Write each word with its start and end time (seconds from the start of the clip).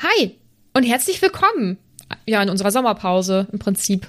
Hi 0.00 0.38
und 0.74 0.84
herzlich 0.84 1.20
willkommen. 1.20 1.76
Ja, 2.24 2.40
in 2.40 2.50
unserer 2.50 2.70
Sommerpause 2.70 3.48
im 3.52 3.58
Prinzip. 3.58 4.06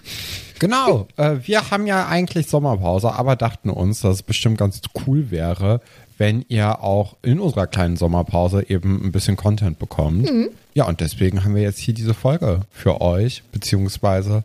Genau, 0.59 1.07
äh, 1.17 1.37
wir 1.43 1.71
haben 1.71 1.87
ja 1.87 2.07
eigentlich 2.07 2.47
Sommerpause, 2.47 3.11
aber 3.11 3.35
dachten 3.35 3.71
uns, 3.71 4.01
dass 4.01 4.17
es 4.17 4.23
bestimmt 4.23 4.59
ganz 4.59 4.81
cool 5.07 5.31
wäre, 5.31 5.81
wenn 6.19 6.45
ihr 6.47 6.83
auch 6.83 7.17
in 7.23 7.39
unserer 7.39 7.65
kleinen 7.65 7.97
Sommerpause 7.97 8.69
eben 8.69 9.03
ein 9.03 9.11
bisschen 9.11 9.35
Content 9.35 9.79
bekommt. 9.79 10.31
Mhm. 10.31 10.49
Ja, 10.75 10.85
und 10.85 11.01
deswegen 11.01 11.43
haben 11.43 11.55
wir 11.55 11.63
jetzt 11.63 11.79
hier 11.79 11.95
diese 11.95 12.13
Folge 12.13 12.61
für 12.69 13.01
euch, 13.01 13.41
beziehungsweise 13.51 14.43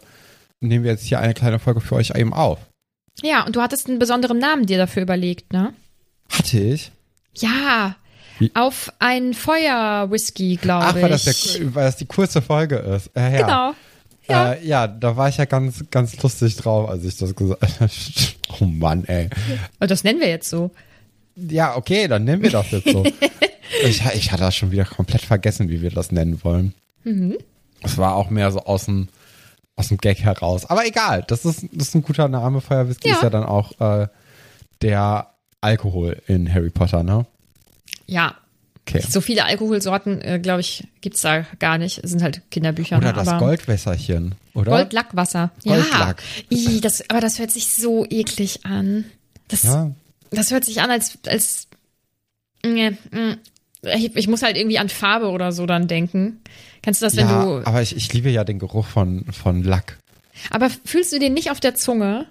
nehmen 0.61 0.85
wir 0.85 0.93
jetzt 0.93 1.05
hier 1.05 1.21
eine 1.21 1.35
kleine 1.35 1.59
Folge 1.59 1.83
für 1.83 1.97
euch 1.97 2.13
eben 2.17 2.33
auf. 2.33 2.59
Ja, 3.23 3.45
und 3.45 3.55
du 3.55 3.61
hattest 3.61 3.89
einen 3.89 3.99
besonderen 3.99 4.39
Namen 4.39 4.65
dir 4.65 4.79
dafür 4.79 5.03
überlegt, 5.03 5.53
ne? 5.53 5.75
Hatte 6.31 6.59
ich? 6.59 6.91
Ja, 7.35 7.97
Wie? 8.39 8.51
auf 8.55 8.93
ein 8.99 9.35
Feuer-Whisky, 9.35 10.57
glaube 10.57 10.85
ich. 10.85 10.91
Ach, 10.91 11.03
weil 11.03 11.11
das, 11.11 11.25
der, 11.25 11.75
weil 11.75 11.85
das 11.87 11.97
die 11.97 12.07
kurze 12.07 12.43
Folge 12.43 12.77
ist. 12.77 13.11
Äh, 13.15 13.39
ja. 13.39 13.43
Genau. 13.43 13.75
Ja. 14.29 14.53
Äh, 14.53 14.67
ja, 14.67 14.87
da 14.87 15.17
war 15.17 15.29
ich 15.29 15.37
ja 15.37 15.45
ganz, 15.45 15.85
ganz 15.91 16.21
lustig 16.23 16.57
drauf, 16.57 16.89
als 16.89 17.05
ich 17.05 17.17
das 17.17 17.35
gesagt 17.35 17.63
habe. 17.81 17.93
oh 18.61 18.65
Mann, 18.65 19.05
ey. 19.05 19.29
Das 19.79 20.05
nennen 20.05 20.21
wir 20.21 20.29
jetzt 20.29 20.49
so. 20.49 20.71
Ja, 21.37 21.77
okay, 21.77 22.09
dann 22.09 22.25
nennen 22.25 22.43
wir 22.43 22.51
das 22.51 22.71
jetzt 22.71 22.89
so. 22.89 23.05
ich, 23.85 24.03
ich 24.15 24.33
hatte 24.33 24.43
das 24.43 24.57
schon 24.57 24.71
wieder 24.71 24.85
komplett 24.85 25.23
vergessen, 25.23 25.69
wie 25.69 25.83
wir 25.83 25.91
das 25.91 26.13
nennen 26.13 26.43
wollen. 26.43 26.75
Mhm. 27.05 27.37
Es 27.83 27.99
war 27.99 28.15
auch 28.15 28.31
mehr 28.31 28.51
so 28.51 28.61
aus 28.61 28.87
dem, 28.87 29.09
aus 29.77 29.89
dem 29.89 29.99
Gag 29.99 30.21
heraus. 30.21 30.65
Aber 30.67 30.87
egal, 30.87 31.25
das 31.27 31.45
ist, 31.45 31.67
das 31.73 31.89
ist 31.89 31.95
ein 31.95 32.03
guter 32.03 32.29
Name. 32.29 32.61
Feuerwhisky 32.61 33.09
ja. 33.09 33.17
ist 33.17 33.23
ja 33.23 33.31
dann 33.31 33.45
auch 33.45 33.79
äh, 33.81 34.09
der 34.81 35.35
Alkohol 35.61 36.23
in 36.27 36.53
Harry 36.53 36.71
Potter, 36.71 37.03
ne? 37.03 37.27
Ja. 38.07 38.37
Okay. 38.87 39.03
So 39.09 39.21
viele 39.23 39.47
Alkoholsorten, 39.47 40.21
äh, 40.21 40.39
glaube 40.39 40.61
ich, 40.61 40.87
gibt 41.01 41.17
es 41.17 41.23
da 41.23 41.47
gar 41.59 41.79
nicht. 41.79 42.05
Es 42.05 42.11
sind 42.11 42.23
halt 42.23 42.43
Kinderbücher. 42.51 42.99
Oder 42.99 43.13
ne? 43.13 43.25
das 43.25 43.39
Goldwässerchen, 43.39 44.35
oder? 44.53 44.73
Goldlackwasser. 44.73 45.53
Goldlack. 45.65 46.23
Ja. 46.51 46.59
I, 46.59 46.81
das, 46.83 47.09
aber 47.09 47.21
das 47.21 47.39
hört 47.39 47.51
sich 47.51 47.73
so 47.73 48.05
eklig 48.11 48.67
an. 48.67 49.07
Das, 49.49 49.63
ja. 49.63 49.91
das 50.31 50.51
hört 50.51 50.67
sich 50.67 50.83
an, 50.83 50.91
als, 50.91 51.19
als 51.27 51.69
mm, 52.63 52.89
ich, 53.83 54.17
ich, 54.17 54.29
muss 54.29 54.43
halt 54.43 54.59
irgendwie 54.59 54.79
an 54.79 54.91
Farbe 54.91 55.31
oder 55.31 55.53
so 55.53 55.65
dann 55.65 55.89
denken. 55.89 56.43
Kennst 56.83 57.01
du 57.01 57.07
das, 57.07 57.17
wenn 57.17 57.29
ja, 57.29 57.43
du. 57.43 57.67
Aber 57.67 57.81
ich, 57.81 57.97
ich 57.97 58.13
liebe 58.13 58.29
ja 58.29 58.45
den 58.45 58.59
Geruch 58.59 58.87
von, 58.87 59.25
von 59.33 59.63
Lack. 59.63 59.99
Aber 60.51 60.69
fühlst 60.85 61.11
du 61.13 61.19
den 61.19 61.33
nicht 61.33 61.51
auf 61.51 61.61
der 61.61 61.75
Zunge? 61.75 62.27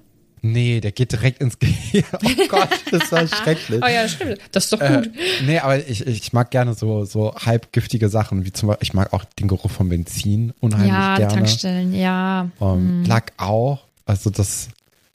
Nee, 0.46 0.82
der 0.82 0.92
geht 0.92 1.14
direkt 1.14 1.42
ins 1.42 1.58
Gehirn. 1.60 2.04
Oh 2.14 2.48
Gott, 2.50 2.70
das 2.92 3.12
war 3.14 3.26
schrecklich. 3.44 3.82
oh 3.82 3.88
ja, 3.88 4.08
stimmt. 4.10 4.40
Das 4.52 4.66
ist 4.66 4.74
doch 4.74 4.80
gut. 4.80 5.08
Äh, 5.08 5.10
nee, 5.46 5.58
aber 5.58 5.88
ich, 5.88 6.06
ich 6.06 6.34
mag 6.34 6.52
gerne 6.52 6.74
so, 6.74 7.06
so 7.06 7.34
halbgiftige 7.34 8.10
Sachen, 8.10 8.46
wie 8.46 8.52
zum 8.52 8.68
Beispiel, 8.68 8.84
ich 8.84 8.94
mag 8.94 9.14
auch 9.14 9.24
den 9.24 9.48
Geruch 9.48 9.72
von 9.72 9.88
Benzin 9.88 10.54
unheimlich 10.60 10.92
ja, 10.92 11.16
gerne. 11.16 11.22
Ja, 11.22 11.38
Tankstellen, 11.38 11.96
ja. 11.96 12.50
Um, 12.60 13.04
mm. 13.04 13.06
Lack 13.06 13.32
auch. 13.38 13.86
Also 14.06 14.30
das, 14.30 14.68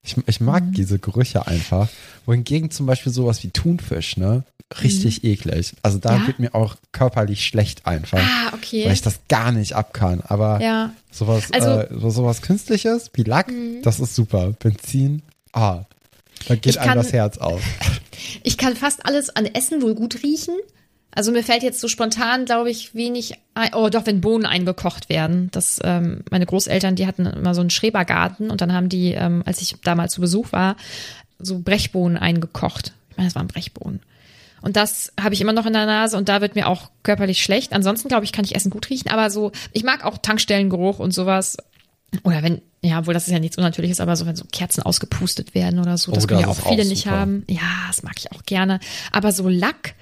ich, 0.08 0.16
ich 0.26 0.40
mag 0.40 0.64
mm. 0.64 0.72
diese 0.72 0.98
Gerüche 0.98 1.46
einfach. 1.46 1.88
Wohingegen 2.26 2.70
zum 2.70 2.86
Beispiel 2.86 3.12
sowas 3.12 3.42
wie 3.42 3.50
Thunfisch, 3.50 4.16
ne? 4.16 4.44
Richtig 4.82 5.22
mm. 5.22 5.26
eklig. 5.26 5.72
Also 5.82 5.98
da 5.98 6.16
ja? 6.16 6.26
wird 6.26 6.38
mir 6.38 6.54
auch 6.54 6.76
körperlich 6.92 7.44
schlecht 7.44 7.86
einfach. 7.86 8.18
Ah, 8.18 8.54
okay. 8.54 8.84
Weil 8.84 8.92
ich 8.92 9.02
das 9.02 9.20
gar 9.28 9.52
nicht 9.52 9.74
ab 9.74 9.92
kann. 9.92 10.22
Aber 10.26 10.60
ja. 10.60 10.92
sowas, 11.10 11.50
also, 11.52 11.70
äh, 11.70 12.10
sowas 12.10 12.42
Künstliches 12.42 13.10
wie 13.14 13.22
Lack, 13.22 13.48
mhm. 13.48 13.82
das 13.82 14.00
ist 14.00 14.14
super. 14.14 14.52
Benzin, 14.58 15.22
ah, 15.52 15.84
da 16.46 16.54
geht 16.54 16.66
ich 16.66 16.80
einem 16.80 16.88
kann, 16.88 16.98
das 16.98 17.12
Herz 17.12 17.38
auf. 17.38 17.62
Ich 18.42 18.58
kann 18.58 18.74
fast 18.74 19.06
alles 19.06 19.30
an 19.30 19.46
Essen 19.46 19.80
wohl 19.80 19.94
gut 19.94 20.24
riechen. 20.24 20.56
Also 21.14 21.32
mir 21.32 21.42
fällt 21.42 21.62
jetzt 21.62 21.80
so 21.80 21.88
spontan, 21.88 22.44
glaube 22.44 22.70
ich, 22.70 22.94
wenig 22.94 23.34
ein. 23.54 23.70
Oh, 23.74 23.88
doch, 23.88 24.06
wenn 24.06 24.20
Bohnen 24.20 24.46
eingekocht 24.46 25.08
werden. 25.08 25.48
Das, 25.52 25.80
ähm, 25.82 26.22
meine 26.30 26.46
Großeltern, 26.46 26.96
die 26.96 27.06
hatten 27.06 27.26
immer 27.26 27.54
so 27.54 27.60
einen 27.60 27.70
Schrebergarten 27.70 28.50
und 28.50 28.60
dann 28.60 28.72
haben 28.72 28.88
die, 28.88 29.12
ähm, 29.12 29.42
als 29.46 29.60
ich 29.62 29.76
damals 29.82 30.12
zu 30.12 30.20
Besuch 30.20 30.52
war, 30.52 30.76
so 31.38 31.58
Brechbohnen 31.58 32.18
eingekocht. 32.18 32.92
Ich 33.10 33.16
meine, 33.16 33.28
das 33.28 33.34
waren 33.34 33.48
Brechbohnen. 33.48 34.00
Und 34.60 34.76
das 34.76 35.12
habe 35.20 35.34
ich 35.34 35.40
immer 35.40 35.52
noch 35.52 35.66
in 35.66 35.72
der 35.72 35.86
Nase 35.86 36.16
und 36.16 36.28
da 36.28 36.40
wird 36.40 36.56
mir 36.56 36.66
auch 36.66 36.90
körperlich 37.02 37.42
schlecht. 37.42 37.72
Ansonsten, 37.72 38.08
glaube 38.08 38.24
ich, 38.24 38.32
kann 38.32 38.44
ich 38.44 38.54
Essen 38.54 38.70
gut 38.70 38.90
riechen, 38.90 39.10
aber 39.10 39.30
so, 39.30 39.52
ich 39.72 39.84
mag 39.84 40.04
auch 40.04 40.18
Tankstellengeruch 40.18 40.98
und 40.98 41.14
sowas. 41.14 41.56
Oder 42.24 42.42
wenn, 42.42 42.60
ja, 42.82 42.98
obwohl 42.98 43.14
das 43.14 43.26
ist 43.26 43.32
ja 43.32 43.38
nichts 43.38 43.56
Unnatürliches, 43.56 44.00
aber 44.00 44.16
so, 44.16 44.26
wenn 44.26 44.36
so 44.36 44.44
Kerzen 44.50 44.82
ausgepustet 44.82 45.54
werden 45.54 45.78
oder 45.78 45.96
so, 45.96 46.12
das 46.12 46.24
oh, 46.24 46.26
können 46.26 46.40
ja 46.40 46.48
auch 46.48 46.56
viele 46.56 46.82
auch 46.82 46.88
nicht 46.88 47.06
haben. 47.06 47.44
Ja, 47.48 47.86
das 47.86 48.02
mag 48.02 48.14
ich 48.18 48.32
auch 48.32 48.42
gerne. 48.44 48.80
Aber 49.12 49.30
so 49.32 49.48
Lack, 49.48 49.94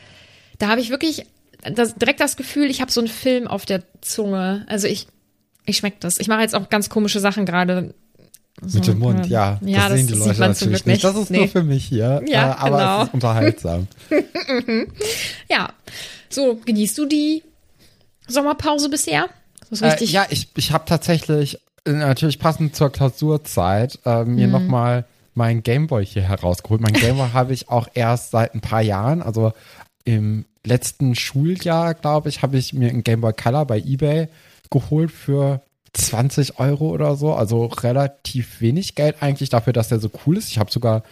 da 0.58 0.68
habe 0.68 0.80
ich 0.80 0.90
wirklich 0.90 1.26
das, 1.74 1.94
direkt 1.94 2.20
das 2.20 2.36
Gefühl, 2.36 2.70
ich 2.70 2.80
habe 2.80 2.92
so 2.92 3.00
einen 3.00 3.08
Film 3.08 3.46
auf 3.46 3.66
der 3.66 3.82
Zunge. 4.00 4.64
Also 4.68 4.86
ich, 4.86 5.06
ich 5.64 5.78
schmecke 5.78 5.96
das. 6.00 6.18
Ich 6.18 6.28
mache 6.28 6.40
jetzt 6.40 6.54
auch 6.54 6.68
ganz 6.68 6.88
komische 6.88 7.20
Sachen 7.20 7.44
gerade 7.44 7.94
so, 8.62 8.78
Mit 8.78 8.86
dem 8.86 8.98
Mund, 9.00 9.26
ja. 9.26 9.58
ja 9.62 9.88
das, 9.88 9.98
sehen 9.98 10.06
die 10.06 10.14
Leute 10.14 10.40
natürlich 10.40 10.86
nicht. 10.86 11.04
Das 11.04 11.14
ist 11.14 11.30
nee. 11.30 11.38
nur 11.38 11.48
für 11.48 11.62
mich 11.62 11.84
hier. 11.84 12.22
Ja, 12.26 12.52
äh, 12.52 12.54
aber 12.54 12.78
genau. 12.78 13.02
es 13.02 13.08
ist 13.08 13.14
unterhaltsam. 13.14 13.88
ja. 15.50 15.68
So, 16.30 16.58
genießt 16.64 16.96
du 16.96 17.06
die 17.06 17.42
Sommerpause 18.26 18.88
bisher? 18.88 19.28
Äh, 19.80 20.04
ja, 20.04 20.26
ich, 20.30 20.48
ich 20.56 20.72
habe 20.72 20.84
tatsächlich, 20.86 21.60
äh, 21.84 21.92
natürlich 21.92 22.38
passend 22.38 22.74
zur 22.74 22.90
Klausurzeit, 22.90 23.98
äh, 24.06 24.24
mir 24.24 24.46
mhm. 24.46 24.52
nochmal 24.52 25.04
meinen 25.34 25.62
Gameboy 25.62 26.06
hier 26.06 26.22
herausgeholt. 26.22 26.80
Mein 26.80 26.94
Gameboy 26.94 27.28
habe 27.34 27.52
ich 27.52 27.68
auch 27.68 27.88
erst 27.92 28.30
seit 28.30 28.54
ein 28.54 28.62
paar 28.62 28.82
Jahren, 28.82 29.20
also 29.20 29.52
im 30.06 30.46
letzten 30.64 31.14
Schuljahr, 31.14 31.92
glaube 31.94 32.30
ich, 32.30 32.40
habe 32.40 32.56
ich 32.56 32.72
mir 32.72 32.88
einen 32.88 33.04
Gameboy 33.04 33.34
Color 33.34 33.66
bei 33.66 33.78
eBay 33.78 34.28
geholt 34.70 35.10
für 35.10 35.60
20 35.92 36.58
Euro 36.58 36.90
oder 36.90 37.16
so. 37.16 37.34
Also 37.34 37.66
relativ 37.66 38.60
wenig 38.60 38.94
Geld 38.94 39.16
eigentlich 39.20 39.50
dafür, 39.50 39.72
dass 39.72 39.88
der 39.88 39.98
so 39.98 40.10
cool 40.24 40.38
ist. 40.38 40.48
Ich 40.48 40.58
habe 40.58 40.70
sogar 40.70 41.02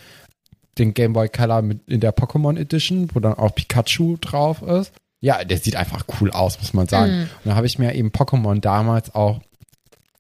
den 0.79 0.95
Game 0.95 1.13
Boy 1.13 1.29
Color 1.29 1.63
mit 1.63 1.89
in 1.89 2.01
der 2.01 2.15
Pokémon 2.15 2.59
Edition, 2.59 3.09
wo 3.13 3.21
dann 3.21 3.35
auch 3.35 3.55
Pikachu 3.55 4.17
drauf 4.21 4.63
ist. 4.63 4.93
Ja, 5.21 5.43
der 5.43 5.59
sieht 5.59 5.77
einfach 5.77 6.05
cool 6.21 6.31
aus, 6.31 6.59
muss 6.61 6.73
man 6.73 6.87
sagen. 6.87 7.13
Mhm. 7.13 7.23
Und 7.23 7.51
da 7.51 7.57
habe 7.57 7.67
ich 7.67 7.79
mir 7.79 7.95
eben 7.95 8.11
Pokémon 8.11 8.61
damals 8.61 9.15
auch 9.15 9.41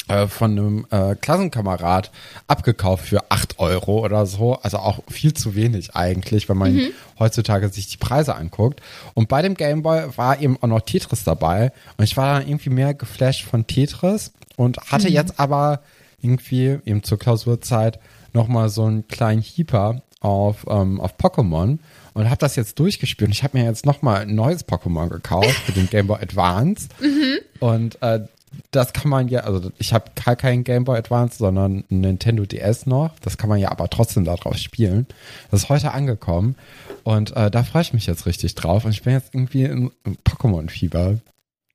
äh, 0.09 0.27
von 0.27 0.51
einem 0.53 0.87
äh, 0.91 1.15
Klassenkamerad 1.15 2.11
abgekauft 2.47 3.07
für 3.07 3.31
8 3.31 3.59
Euro 3.59 4.05
oder 4.05 4.27
so. 4.27 4.55
Also 4.57 4.79
auch 4.79 5.01
viel 5.09 5.33
zu 5.33 5.55
wenig 5.55 5.95
eigentlich, 5.97 6.49
wenn 6.49 6.59
man 6.59 6.75
mhm. 6.75 6.89
heutzutage 7.19 7.69
sich 7.71 7.89
die 7.89 7.97
Preise 7.97 8.35
anguckt. 8.35 8.81
Und 9.15 9.29
bei 9.29 9.41
dem 9.43 9.55
Gameboy 9.55 10.17
war 10.17 10.41
eben 10.41 10.59
auch 10.61 10.69
noch 10.69 10.81
Tetris 10.81 11.25
dabei. 11.25 11.73
Und 11.97 12.05
ich 12.05 12.17
war 12.17 12.39
dann 12.39 12.49
irgendwie 12.49 12.71
mehr 12.71 12.95
geflasht 12.95 13.45
von 13.45 13.67
Tetris 13.67 14.33
und 14.57 14.79
hatte 14.91 15.09
mhm. 15.09 15.15
jetzt 15.15 15.41
aber 15.41 15.81
irgendwie 16.21 16.79
eben 16.85 17.03
zur 17.03 17.19
Klausurzeit 17.19 17.99
nochmal 18.33 18.69
so 18.69 18.85
einen 18.85 19.09
kleinen 19.09 19.43
Heeper 19.43 20.03
auf, 20.21 20.67
ähm, 20.69 21.01
auf 21.01 21.17
Pokémon 21.17 21.79
und 22.15 22.31
habe 22.31 22.39
das 22.39 22.57
jetzt 22.57 22.79
durchgespielt. 22.79 23.29
Und 23.29 23.33
ich 23.33 23.43
habe 23.43 23.59
mir 23.59 23.65
jetzt 23.65 23.85
nochmal 23.85 24.23
ein 24.23 24.35
neues 24.35 24.67
Pokémon 24.67 25.09
gekauft 25.09 25.51
für 25.67 25.73
den 25.73 25.89
Game 25.91 26.07
Boy 26.07 26.21
Advance. 26.21 26.89
Mhm. 27.01 27.39
Und 27.61 28.03
äh, 28.03 28.21
das 28.71 28.93
kann 28.93 29.11
man 29.11 29.29
ja, 29.29 29.41
also 29.41 29.71
ich 29.79 29.93
habe 29.93 30.11
gar 30.25 30.37
keinen 30.37 30.65
Game 30.65 30.85
Boy 30.85 30.99
Advance, 30.99 31.39
sondern 31.39 31.85
ein 31.91 32.01
Nintendo 32.01 32.45
DS 32.45 32.87
noch. 32.87 33.19
Das 33.21 33.39
kann 33.39 33.49
man 33.49 33.59
ja 33.59 33.71
aber 33.71 33.89
trotzdem 33.91 34.25
darauf 34.25 34.57
spielen. 34.57 35.07
Das 35.51 35.65
ist 35.65 35.69
heute 35.69 35.93
angekommen 35.93 36.57
und 37.03 37.37
äh, 37.37 37.51
da 37.51 37.63
freue 37.63 37.83
ich 37.83 37.93
mich 37.93 38.07
jetzt 38.07 38.27
richtig 38.27 38.55
drauf. 38.55 38.85
Und 38.85 38.93
ich 38.93 39.03
bin 39.03 39.13
jetzt 39.13 39.35
irgendwie 39.35 39.65
in 39.65 39.91
Pokémon-Fieber 40.25 41.19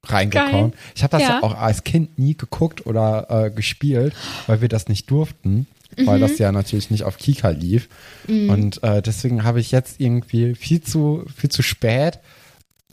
reingekommen. 0.06 0.72
Geil. 0.72 0.80
Ich 0.96 1.04
habe 1.04 1.18
das 1.18 1.28
ja. 1.28 1.44
auch 1.44 1.56
als 1.56 1.84
Kind 1.84 2.18
nie 2.18 2.36
geguckt 2.36 2.86
oder 2.86 3.28
äh, 3.30 3.52
gespielt, 3.52 4.14
weil 4.48 4.62
wir 4.62 4.70
das 4.70 4.88
nicht 4.88 5.10
durften, 5.12 5.68
mhm. 5.98 6.08
weil 6.08 6.20
das 6.20 6.38
ja 6.38 6.52
natürlich 6.52 6.90
nicht 6.90 7.04
auf 7.04 7.18
Kika 7.18 7.50
lief. 7.50 7.90
Mhm. 8.28 8.50
Und 8.50 8.84
äh, 8.84 9.02
deswegen 9.02 9.44
habe 9.44 9.60
ich 9.60 9.72
jetzt 9.72 10.00
irgendwie 10.00 10.56
viel 10.56 10.82
zu 10.82 11.26
viel 11.36 11.50
zu 11.50 11.62
spät 11.62 12.20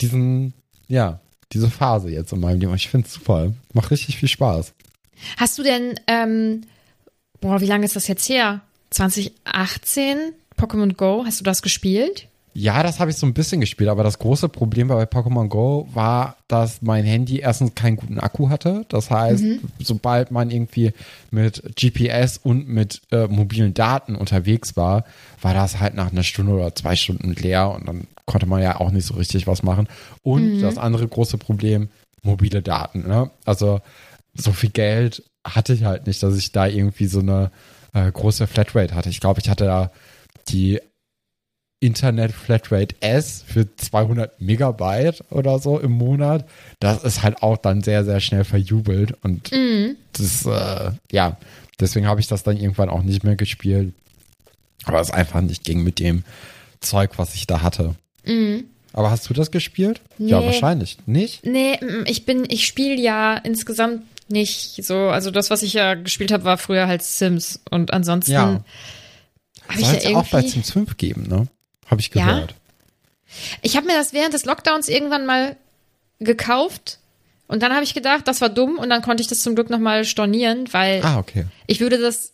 diesen 0.00 0.52
ja 0.88 1.20
diese 1.52 1.70
Phase 1.70 2.10
jetzt 2.10 2.32
in 2.32 2.40
meinem 2.40 2.60
Leben. 2.60 2.74
Ich 2.74 2.88
finde 2.88 3.06
es 3.06 3.14
super, 3.14 3.52
macht 3.72 3.90
richtig 3.90 4.16
viel 4.18 4.28
Spaß. 4.28 4.72
Hast 5.36 5.58
du 5.58 5.62
denn 5.62 5.98
ähm, 6.06 6.62
boah, 7.40 7.60
wie 7.60 7.66
lange 7.66 7.84
ist 7.84 7.96
das 7.96 8.08
jetzt 8.08 8.28
her? 8.28 8.60
2018 8.90 10.32
Pokémon 10.58 10.94
Go, 10.94 11.24
hast 11.26 11.40
du 11.40 11.44
das 11.44 11.62
gespielt? 11.62 12.28
Ja, 12.58 12.82
das 12.82 13.00
habe 13.00 13.10
ich 13.10 13.18
so 13.18 13.26
ein 13.26 13.34
bisschen 13.34 13.60
gespielt, 13.60 13.90
aber 13.90 14.02
das 14.02 14.18
große 14.18 14.48
Problem 14.48 14.88
bei 14.88 15.02
Pokémon 15.02 15.48
Go 15.48 15.88
war, 15.92 16.38
dass 16.48 16.80
mein 16.80 17.04
Handy 17.04 17.40
erstens 17.40 17.74
keinen 17.74 17.96
guten 17.96 18.18
Akku 18.18 18.48
hatte. 18.48 18.86
Das 18.88 19.10
heißt, 19.10 19.42
mhm. 19.42 19.60
sobald 19.78 20.30
man 20.30 20.50
irgendwie 20.50 20.92
mit 21.30 21.62
GPS 21.76 22.38
und 22.38 22.66
mit 22.66 23.02
äh, 23.12 23.26
mobilen 23.26 23.74
Daten 23.74 24.16
unterwegs 24.16 24.74
war, 24.74 25.04
war 25.42 25.52
das 25.52 25.80
halt 25.80 25.94
nach 25.94 26.10
einer 26.10 26.22
Stunde 26.22 26.52
oder 26.52 26.74
zwei 26.74 26.96
Stunden 26.96 27.34
leer 27.34 27.72
und 27.72 27.86
dann 27.86 28.06
konnte 28.26 28.46
man 28.46 28.62
ja 28.62 28.80
auch 28.80 28.90
nicht 28.90 29.06
so 29.06 29.14
richtig 29.14 29.46
was 29.46 29.62
machen. 29.62 29.88
Und 30.22 30.56
mhm. 30.56 30.60
das 30.60 30.78
andere 30.78 31.06
große 31.08 31.38
Problem, 31.38 31.88
mobile 32.22 32.62
Daten. 32.62 33.06
Ne? 33.06 33.30
Also 33.44 33.80
so 34.34 34.52
viel 34.52 34.70
Geld 34.70 35.22
hatte 35.46 35.72
ich 35.72 35.84
halt 35.84 36.06
nicht, 36.06 36.22
dass 36.22 36.36
ich 36.36 36.52
da 36.52 36.66
irgendwie 36.66 37.06
so 37.06 37.20
eine 37.20 37.50
äh, 37.94 38.10
große 38.10 38.46
Flatrate 38.46 38.94
hatte. 38.94 39.08
Ich 39.08 39.20
glaube, 39.20 39.40
ich 39.40 39.48
hatte 39.48 39.64
da 39.64 39.90
die 40.48 40.80
Internet 41.78 42.32
Flatrate 42.32 42.96
S 43.00 43.44
für 43.46 43.74
200 43.76 44.40
Megabyte 44.40 45.22
oder 45.30 45.58
so 45.58 45.78
im 45.78 45.92
Monat. 45.92 46.48
Das 46.80 47.04
ist 47.04 47.22
halt 47.22 47.42
auch 47.42 47.58
dann 47.58 47.82
sehr, 47.82 48.04
sehr 48.04 48.20
schnell 48.20 48.44
verjubelt 48.44 49.14
und 49.22 49.52
Mhm. 49.52 49.96
das, 50.12 50.46
äh, 50.46 50.92
ja, 51.12 51.36
deswegen 51.78 52.06
habe 52.06 52.20
ich 52.20 52.26
das 52.26 52.42
dann 52.42 52.56
irgendwann 52.56 52.88
auch 52.88 53.02
nicht 53.02 53.24
mehr 53.24 53.36
gespielt. 53.36 53.94
Aber 54.84 55.00
es 55.00 55.10
einfach 55.10 55.42
nicht 55.42 55.64
ging 55.64 55.82
mit 55.82 55.98
dem 55.98 56.24
Zeug, 56.80 57.18
was 57.18 57.34
ich 57.34 57.46
da 57.46 57.62
hatte. 57.62 57.94
Mhm. 58.26 58.64
Aber 58.92 59.10
hast 59.10 59.28
du 59.28 59.34
das 59.34 59.50
gespielt? 59.50 60.00
Ja, 60.18 60.40
Nee. 60.40 60.46
wahrscheinlich. 60.46 60.98
Nicht? 61.06 61.44
Nee, 61.44 61.78
mm, 61.80 62.04
ich 62.06 62.24
bin, 62.24 62.44
ich 62.48 62.66
spiele 62.66 62.94
ja 63.00 63.36
insgesamt 63.36 64.02
nicht 64.28 64.82
so. 64.84 65.08
Also 65.08 65.30
das, 65.30 65.50
was 65.50 65.62
ich 65.62 65.74
ja 65.74 65.94
gespielt 65.94 66.32
habe, 66.32 66.44
war 66.44 66.56
früher 66.58 66.86
halt 66.88 67.02
Sims. 67.02 67.60
Und 67.70 67.92
ansonsten 67.92 68.32
Ja. 68.32 68.40
habe 69.68 69.80
ich 69.80 69.84
Soll 69.86 69.94
ja 69.94 70.00
es 70.00 70.06
auch 70.16 70.26
bei 70.28 70.38
irgendwie. 70.38 70.50
Sims 70.54 70.70
5 70.72 70.96
geben, 70.96 71.22
ne? 71.28 71.46
Habe 71.86 72.00
ich 72.00 72.10
Ja? 72.14 72.24
gehört. 72.26 72.54
Ich 73.62 73.76
habe 73.76 73.86
mir 73.86 73.94
das 73.94 74.12
während 74.12 74.32
des 74.34 74.44
Lockdowns 74.44 74.88
irgendwann 74.88 75.26
mal 75.26 75.56
gekauft. 76.18 76.98
Und 77.48 77.62
dann 77.62 77.72
habe 77.72 77.84
ich 77.84 77.94
gedacht, 77.94 78.26
das 78.26 78.40
war 78.40 78.48
dumm. 78.48 78.78
Und 78.78 78.88
dann 78.90 79.02
konnte 79.02 79.20
ich 79.20 79.28
das 79.28 79.40
zum 79.40 79.54
Glück 79.54 79.68
nochmal 79.70 80.04
stornieren, 80.04 80.72
weil 80.72 81.02
Ah, 81.04 81.18
okay. 81.18 81.44
ich 81.66 81.80
würde 81.80 81.98
das 81.98 82.32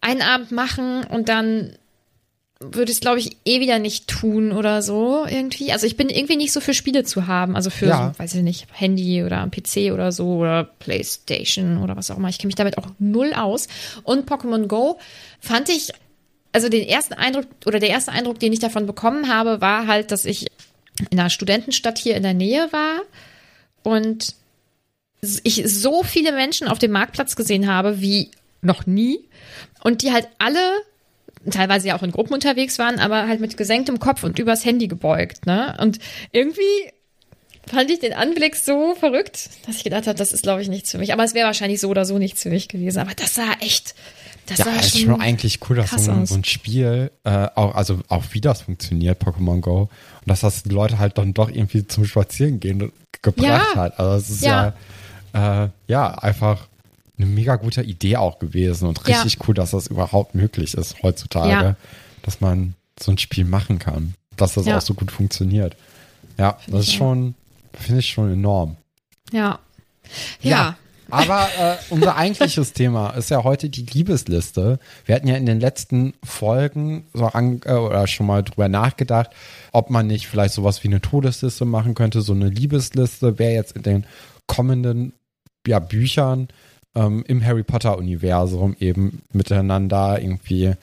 einen 0.00 0.22
Abend 0.22 0.52
machen 0.52 1.02
und 1.04 1.28
dann 1.28 1.72
würde 2.60 2.90
ich 2.90 2.96
es, 2.96 3.00
glaube 3.00 3.20
ich, 3.20 3.36
eh 3.44 3.60
wieder 3.60 3.78
nicht 3.78 4.08
tun 4.08 4.50
oder 4.50 4.82
so 4.82 5.24
irgendwie. 5.28 5.70
Also 5.70 5.86
ich 5.86 5.96
bin 5.96 6.08
irgendwie 6.08 6.36
nicht 6.36 6.52
so 6.52 6.60
für 6.60 6.74
Spiele 6.74 7.04
zu 7.04 7.28
haben. 7.28 7.54
Also 7.54 7.70
für, 7.70 7.86
Ja. 7.86 8.12
so, 8.12 8.18
weiß 8.18 8.34
ich 8.34 8.42
nicht, 8.42 8.66
Handy 8.72 9.22
oder 9.22 9.38
am 9.38 9.50
PC 9.52 9.92
oder 9.92 10.10
so 10.10 10.38
oder 10.38 10.64
Playstation 10.64 11.78
oder 11.82 11.96
was 11.96 12.10
auch 12.10 12.16
immer. 12.16 12.28
Ich 12.28 12.38
kenne 12.38 12.48
mich 12.48 12.56
damit 12.56 12.76
auch 12.76 12.86
null 12.98 13.32
aus. 13.32 13.68
Und 14.02 14.28
Pokémon 14.28 14.66
Go 14.66 14.98
fand 15.40 15.68
ich, 15.68 15.92
also 16.52 16.68
den 16.68 16.86
ersten 16.88 17.14
Eindruck 17.14 17.46
oder 17.64 17.78
der 17.78 17.90
erste 17.90 18.10
Eindruck, 18.10 18.40
den 18.40 18.52
ich 18.52 18.58
davon 18.58 18.86
bekommen 18.86 19.32
habe, 19.32 19.60
war 19.60 19.86
halt, 19.86 20.10
dass 20.10 20.24
ich 20.24 20.46
in 21.10 21.20
einer 21.20 21.30
Studentenstadt 21.30 21.98
hier 21.98 22.16
in 22.16 22.24
der 22.24 22.34
Nähe 22.34 22.72
war 22.72 23.02
und 23.84 24.34
ich 25.44 25.62
so 25.66 26.02
viele 26.02 26.32
Menschen 26.32 26.66
auf 26.66 26.80
dem 26.80 26.90
Marktplatz 26.90 27.36
gesehen 27.36 27.72
habe 27.72 28.00
wie 28.00 28.30
noch 28.62 28.86
nie 28.86 29.20
und 29.84 30.02
die 30.02 30.10
halt 30.12 30.28
alle 30.38 30.58
teilweise 31.50 31.88
ja 31.88 31.96
auch 31.96 32.02
in 32.02 32.10
Gruppen 32.12 32.34
unterwegs 32.34 32.78
waren, 32.78 32.98
aber 32.98 33.28
halt 33.28 33.40
mit 33.40 33.56
gesenktem 33.56 33.98
Kopf 33.98 34.22
und 34.24 34.38
übers 34.38 34.64
Handy 34.64 34.88
gebeugt, 34.88 35.46
ne? 35.46 35.76
Und 35.80 35.98
irgendwie 36.32 36.62
fand 37.66 37.90
ich 37.90 37.98
den 38.00 38.14
Anblick 38.14 38.56
so 38.56 38.94
verrückt, 38.94 39.50
dass 39.66 39.76
ich 39.76 39.84
gedacht 39.84 40.06
habe, 40.06 40.18
das 40.18 40.32
ist 40.32 40.42
glaube 40.42 40.62
ich 40.62 40.68
nichts 40.68 40.90
für 40.90 40.98
mich, 40.98 41.12
aber 41.12 41.24
es 41.24 41.34
wäre 41.34 41.46
wahrscheinlich 41.46 41.80
so 41.80 41.88
oder 41.88 42.04
so 42.04 42.18
nichts 42.18 42.42
für 42.42 42.50
mich 42.50 42.68
gewesen, 42.68 42.98
aber 42.98 43.12
das 43.14 43.34
sah 43.34 43.52
echt 43.60 43.94
das 44.46 44.58
Ja, 44.60 44.64
sah 44.64 44.76
ist 44.76 44.98
schon, 44.98 45.20
eigentlich 45.20 45.60
cool, 45.68 45.76
dass 45.76 45.90
so 45.90 46.10
ein, 46.10 46.24
so 46.24 46.34
ein 46.34 46.44
Spiel, 46.44 47.10
äh, 47.24 47.48
auch, 47.54 47.74
also 47.74 48.00
auch 48.08 48.24
wie 48.32 48.40
das 48.40 48.62
funktioniert, 48.62 49.22
Pokémon 49.22 49.60
Go, 49.60 49.80
und 49.82 49.90
dass 50.24 50.40
das 50.40 50.62
die 50.62 50.70
Leute 50.70 50.98
halt 50.98 51.18
dann 51.18 51.34
doch 51.34 51.50
irgendwie 51.50 51.86
zum 51.86 52.06
Spazierengehen 52.06 52.90
gebracht 53.20 53.44
Ja. 53.46 53.74
hat. 53.74 53.98
Also 53.98 54.16
es 54.16 54.30
ist 54.30 54.44
Ja. 54.44 54.72
ja, 55.34 55.64
äh, 55.64 55.68
ja, 55.88 56.14
einfach 56.14 56.66
eine 57.18 57.26
mega 57.26 57.56
gute 57.56 57.82
Idee 57.82 58.16
auch 58.16 58.38
gewesen 58.38 58.88
und 58.88 59.00
Ja. 59.06 59.22
richtig 59.22 59.46
cool, 59.48 59.54
dass 59.54 59.70
das 59.72 59.88
überhaupt 59.88 60.34
möglich 60.34 60.74
ist 60.74 61.02
heutzutage, 61.02 61.50
Ja. 61.50 61.76
dass 62.22 62.40
man 62.40 62.74
so 63.00 63.10
ein 63.12 63.18
Spiel 63.18 63.44
machen 63.44 63.78
kann, 63.78 64.14
dass 64.36 64.54
das 64.54 64.66
Ja. 64.66 64.76
auch 64.78 64.82
so 64.82 64.94
gut 64.94 65.10
funktioniert. 65.10 65.76
Ja, 66.38 66.58
das 66.68 66.86
ist 66.88 66.94
schon, 66.94 67.34
finde 67.74 68.00
ich 68.00 68.08
schon 68.10 68.32
enorm. 68.32 68.76
ja. 69.32 69.58
Ja. 70.40 70.76
Aber 71.10 71.48
äh, 71.58 71.76
unser 71.90 72.16
eigentliches 72.16 72.74
Thema 72.74 73.10
ist 73.10 73.30
ja 73.30 73.42
heute 73.42 73.70
die 73.70 73.82
Liebesliste. 73.84 74.78
Wir 75.06 75.14
hatten 75.14 75.26
ja 75.26 75.36
in 75.36 75.46
den 75.46 75.58
letzten 75.58 76.12
Folgen 76.22 77.06
so 77.14 77.24
an, 77.26 77.60
äh, 77.64 77.72
oder 77.72 78.06
schon 78.06 78.26
mal 78.26 78.42
drüber 78.42 78.68
nachgedacht, 78.68 79.30
ob 79.72 79.88
man 79.88 80.06
nicht 80.06 80.26
vielleicht 80.26 80.52
sowas 80.54 80.84
wie 80.84 80.88
eine 80.88 81.00
Todesliste 81.00 81.64
machen 81.64 81.94
könnte. 81.94 82.20
So 82.20 82.34
eine 82.34 82.50
Liebesliste, 82.50 83.38
wer 83.38 83.52
jetzt 83.52 83.72
in 83.72 83.82
den 83.82 84.06
kommenden 84.46 85.12
ja, 85.66 85.78
Büchern 85.78 86.48
ähm, 86.98 87.24
im 87.26 87.44
Harry 87.44 87.62
Potter-Universum 87.62 88.76
eben 88.80 89.22
miteinander 89.32 90.20
irgendwie 90.20 90.74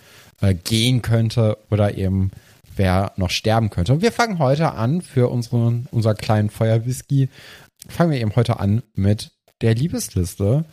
äh, 0.41 0.53
gehen 0.53 1.01
könnte 1.01 1.57
oder 1.69 1.97
eben 1.97 2.31
wer 2.75 3.11
noch 3.17 3.29
sterben 3.29 3.69
könnte. 3.69 3.93
Und 3.93 4.01
wir 4.01 4.11
fangen 4.11 4.39
heute 4.39 4.73
an 4.73 5.01
für 5.01 5.29
unseren, 5.29 5.87
unser 5.91 6.15
kleinen 6.15 6.49
Feuerwhisky. 6.49 7.29
Fangen 7.87 8.11
wir 8.11 8.19
eben 8.19 8.35
heute 8.35 8.59
an 8.59 8.81
mit 8.95 9.31
der 9.61 9.75
Liebesliste, 9.75 10.65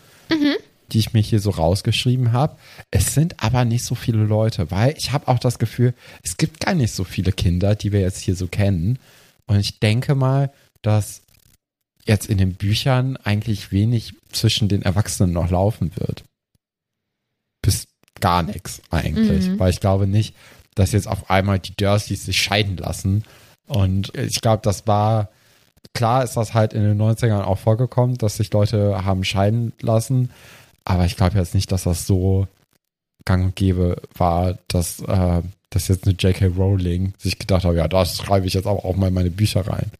die 0.92 0.98
ich 0.98 1.12
mir 1.12 1.20
hier 1.20 1.40
so 1.40 1.50
rausgeschrieben 1.50 2.32
habe. 2.32 2.56
Es 2.90 3.14
sind 3.14 3.42
aber 3.42 3.64
nicht 3.64 3.84
so 3.84 3.94
viele 3.94 4.24
Leute, 4.24 4.70
weil 4.70 4.94
ich 4.96 5.12
habe 5.12 5.28
auch 5.28 5.38
das 5.38 5.58
Gefühl, 5.58 5.94
es 6.22 6.36
gibt 6.36 6.60
gar 6.64 6.74
nicht 6.74 6.92
so 6.92 7.04
viele 7.04 7.32
Kinder, 7.32 7.74
die 7.74 7.92
wir 7.92 8.00
jetzt 8.00 8.20
hier 8.20 8.34
so 8.34 8.46
kennen. 8.46 8.98
Und 9.46 9.58
ich 9.58 9.78
denke 9.78 10.14
mal, 10.14 10.52
dass 10.82 11.22
jetzt 12.06 12.26
in 12.26 12.38
den 12.38 12.54
Büchern 12.54 13.16
eigentlich 13.16 13.70
wenig 13.72 14.14
zwischen 14.32 14.68
den 14.68 14.82
Erwachsenen 14.82 15.32
noch 15.32 15.50
laufen 15.50 15.92
wird. 15.96 16.24
Bis 17.62 17.86
gar 18.20 18.42
nichts 18.42 18.82
eigentlich, 18.90 19.46
Mhm. 19.48 19.58
weil 19.58 19.70
ich 19.70 19.80
glaube 19.80 20.06
nicht, 20.06 20.34
dass 20.74 20.92
jetzt 20.92 21.08
auf 21.08 21.30
einmal 21.30 21.58
die 21.58 21.74
Dursleys 21.76 22.24
sich 22.24 22.40
scheiden 22.40 22.76
lassen. 22.76 23.24
Und 23.66 24.16
ich 24.16 24.40
glaube, 24.40 24.62
das 24.62 24.86
war, 24.86 25.28
klar 25.94 26.24
ist 26.24 26.36
das 26.36 26.54
halt 26.54 26.72
in 26.72 26.82
den 26.82 26.96
90ern 26.98 27.42
auch 27.42 27.58
vorgekommen, 27.58 28.16
dass 28.18 28.36
sich 28.36 28.52
Leute 28.52 29.04
haben 29.04 29.24
scheiden 29.24 29.72
lassen. 29.80 30.30
Aber 30.84 31.04
ich 31.04 31.16
glaube 31.16 31.38
jetzt 31.38 31.54
nicht, 31.54 31.70
dass 31.70 31.84
das 31.84 32.06
so 32.06 32.48
gang 33.24 33.44
und 33.44 33.56
gäbe 33.56 34.02
war, 34.14 34.58
dass, 34.68 35.00
äh, 35.00 35.42
dass 35.70 35.88
jetzt 35.88 36.04
eine 36.06 36.16
J.K. 36.16 36.46
Rowling 36.46 37.14
sich 37.18 37.38
gedacht 37.38 37.64
hat, 37.64 37.74
ja, 37.76 37.86
das 37.86 38.16
schreibe 38.16 38.46
ich 38.46 38.54
jetzt 38.54 38.66
aber 38.66 38.84
auch 38.84 38.96
mal 38.96 39.08
in 39.08 39.14
meine 39.14 39.30
Bücher 39.30 39.66
rein. 39.66 39.90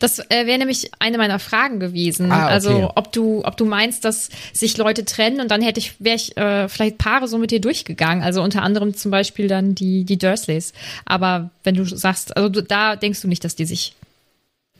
Das 0.00 0.18
äh, 0.18 0.46
wäre 0.46 0.58
nämlich 0.58 0.90
eine 0.98 1.18
meiner 1.18 1.38
Fragen 1.38 1.80
gewesen. 1.80 2.30
Ah, 2.30 2.44
okay. 2.44 2.52
Also 2.52 2.92
ob 2.94 3.12
du, 3.12 3.44
ob 3.44 3.56
du 3.56 3.64
meinst, 3.64 4.04
dass 4.04 4.28
sich 4.52 4.76
Leute 4.76 5.04
trennen 5.04 5.40
und 5.40 5.50
dann 5.50 5.62
hätte 5.62 5.80
ich, 5.80 5.94
wäre 6.00 6.16
ich 6.16 6.36
äh, 6.36 6.68
vielleicht 6.68 6.98
Paare 6.98 7.28
so 7.28 7.38
mit 7.38 7.50
dir 7.50 7.60
durchgegangen. 7.60 8.22
Also 8.22 8.42
unter 8.42 8.62
anderem 8.62 8.94
zum 8.94 9.10
Beispiel 9.10 9.48
dann 9.48 9.74
die, 9.74 10.04
die 10.04 10.18
Dursleys. 10.18 10.72
Aber 11.04 11.50
wenn 11.64 11.74
du 11.74 11.84
sagst, 11.84 12.36
also 12.36 12.48
da 12.48 12.96
denkst 12.96 13.20
du 13.22 13.28
nicht, 13.28 13.44
dass 13.44 13.56
die 13.56 13.66
sich 13.66 13.94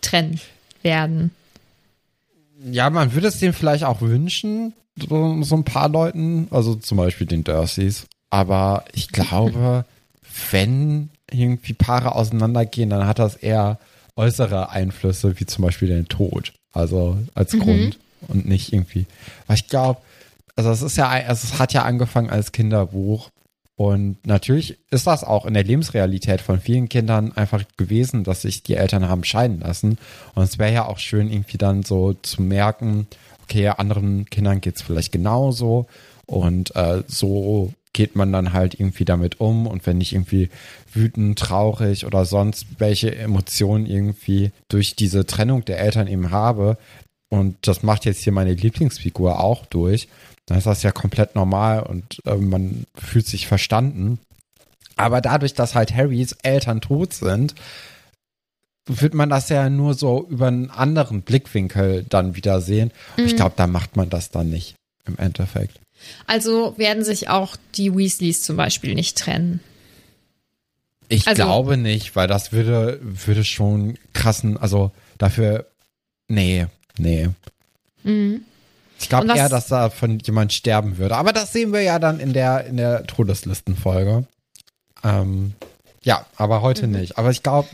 trennen 0.01 0.41
werden. 0.83 1.31
Ja, 2.65 2.91
man 2.91 3.15
würde 3.15 3.29
es 3.29 3.39
denen 3.39 3.53
vielleicht 3.53 3.85
auch 3.85 4.01
wünschen, 4.01 4.75
so, 4.97 5.43
so 5.43 5.57
ein 5.57 5.65
paar 5.65 5.89
Leuten, 5.89 6.49
also 6.51 6.75
zum 6.75 6.99
Beispiel 6.99 7.27
den 7.27 7.45
Dursleys. 7.45 8.07
Aber 8.31 8.85
ich 8.93 9.09
glaube, 9.09 9.85
wenn 10.51 11.11
irgendwie 11.31 11.73
Paare 11.73 12.15
auseinandergehen, 12.15 12.91
dann 12.91 13.07
hat 13.07 13.19
das 13.19 13.37
eher 13.37 13.79
äußere 14.17 14.71
Einflüsse, 14.71 15.39
wie 15.41 15.47
zum 15.47 15.65
Beispiel 15.65 15.89
den 15.89 16.09
Tod. 16.09 16.53
Also 16.73 17.19
als 17.35 17.53
Grund 17.53 17.99
und 18.29 18.47
nicht 18.47 18.73
irgendwie. 18.73 19.07
Weil 19.47 19.57
ich 19.57 19.69
glaube, 19.69 20.01
also 20.57 20.71
es 20.71 20.83
ist 20.83 20.97
ja, 20.97 21.09
also 21.09 21.47
es 21.47 21.59
hat 21.59 21.73
ja 21.73 21.83
angefangen 21.83 22.31
als 22.31 22.53
Kinderbuch. 22.53 23.31
Und 23.75 24.25
natürlich 24.27 24.79
ist 24.91 25.07
das 25.07 25.25
auch 25.25 25.47
in 25.47 25.55
der 25.55 25.65
Lebensrealität 25.65 26.41
von 26.41 26.61
vielen 26.61 26.89
Kindern 26.89 27.33
einfach 27.33 27.65
gewesen, 27.77 28.23
dass 28.23 28.43
sich 28.43 28.63
die 28.63 28.75
Eltern 28.75 29.09
haben 29.09 29.25
scheiden 29.25 29.61
lassen. 29.61 29.99
Und 30.35 30.45
es 30.45 30.59
wäre 30.59 30.73
ja 30.73 30.87
auch 30.87 30.99
schön, 30.99 31.31
irgendwie 31.31 31.59
dann 31.59 31.83
so 31.83 32.13
zu 32.13 32.43
merken, 32.43 33.07
okay, 33.43 33.69
anderen 33.69 34.27
Kindern 34.27 34.61
geht's 34.61 34.83
vielleicht 34.83 35.11
genauso. 35.11 35.87
Und 36.27 36.77
äh, 36.77 37.03
so 37.07 37.73
geht 37.93 38.17
man 38.17 38.33
dann 38.33 38.53
halt 38.53 38.79
irgendwie 38.79 39.05
damit 39.05 39.41
um. 39.41 39.67
Und 39.67 39.87
wenn 39.87 40.01
ich 40.01 40.13
irgendwie 40.15 40.51
wütend, 40.93 41.39
traurig 41.39 42.07
oder 42.07 42.25
sonst 42.25 42.67
welche 42.79 43.15
Emotionen 43.15 43.87
irgendwie 43.87 44.53
durch 44.69 44.97
diese 44.97 45.27
Trennung 45.27 45.65
der 45.65 45.81
Eltern 45.81 46.09
eben 46.09 46.31
habe, 46.31 46.79
und 47.29 47.57
das 47.63 47.83
macht 47.83 48.05
jetzt 48.05 48.23
hier 48.23 48.33
meine 48.33 48.53
Lieblingsfigur 48.53 49.41
auch 49.41 49.65
durch, 49.65 50.09
dann 50.45 50.59
ist 50.59 50.67
das 50.67 50.83
ja 50.83 50.93
komplett 50.93 51.35
normal 51.35 51.83
und 51.83 52.21
äh, 52.27 52.37
man 52.37 52.85
fühlt 52.95 53.27
sich 53.27 53.47
verstanden. 53.47 54.19
Aber 54.97 55.23
dadurch, 55.23 55.55
dass 55.55 55.75
halt 55.75 55.95
Harrys 55.95 56.33
Eltern 56.43 56.83
tot 56.83 57.15
sind, 57.15 57.55
wird 58.87 59.15
man 59.15 59.31
das 59.31 59.49
ja 59.49 59.71
nur 59.71 59.95
so 59.95 60.27
über 60.29 60.49
einen 60.49 60.71
anderen 60.71 61.23
Blickwinkel 61.23 62.05
dann 62.09 62.37
wieder 62.37 62.61
sehen. 62.61 62.91
Und 63.17 63.25
ich 63.25 63.37
glaube, 63.37 63.55
da 63.57 63.67
macht 63.67 63.97
man 63.97 64.11
das 64.11 64.31
dann 64.31 64.51
nicht 64.51 64.75
im 65.07 65.17
Endeffekt. 65.19 65.81
Also 66.27 66.75
werden 66.79 67.05
sich 67.05 67.29
auch 67.29 67.57
die 67.75 67.95
Weasleys 67.97 68.43
zum 68.43 68.57
Beispiel 68.57 68.95
nicht 68.95 69.19
trennen. 69.19 69.61
Ich 71.09 71.27
Also- 71.29 71.43
glaube 71.43 71.77
nicht, 71.77 72.17
weil 72.17 72.27
das 72.29 72.53
würde, 72.53 72.99
würde 73.03 73.45
schon 73.45 73.99
krassen, 74.13 74.57
also 74.57 74.93
dafür, 75.19 75.67
nee, 76.29 76.67
nee. 76.97 77.29
Mhm. 78.03 78.43
Ich 78.99 79.09
glaube 79.09 79.37
eher, 79.37 79.49
dass 79.49 79.67
da 79.67 79.91
von 79.91 80.21
jemand 80.21 80.53
sterben 80.53 80.97
würde. 80.97 81.17
Aber 81.17 81.33
das 81.33 81.53
sehen 81.53 81.73
wir 81.73 81.83
ja 81.83 81.99
dann 81.99 82.21
in 82.21 82.33
der, 82.33 82.67
in 82.67 82.77
der 82.77 83.05
Todeslistenfolge. 83.05 84.25
Ähm, 85.03 85.55
ja, 86.05 86.25
aber 86.37 86.63
heute 86.63 86.87
Mhm. 86.87 86.93
nicht. 87.01 87.19
Aber 87.19 87.31
ich 87.31 87.43
glaube, 87.43 87.69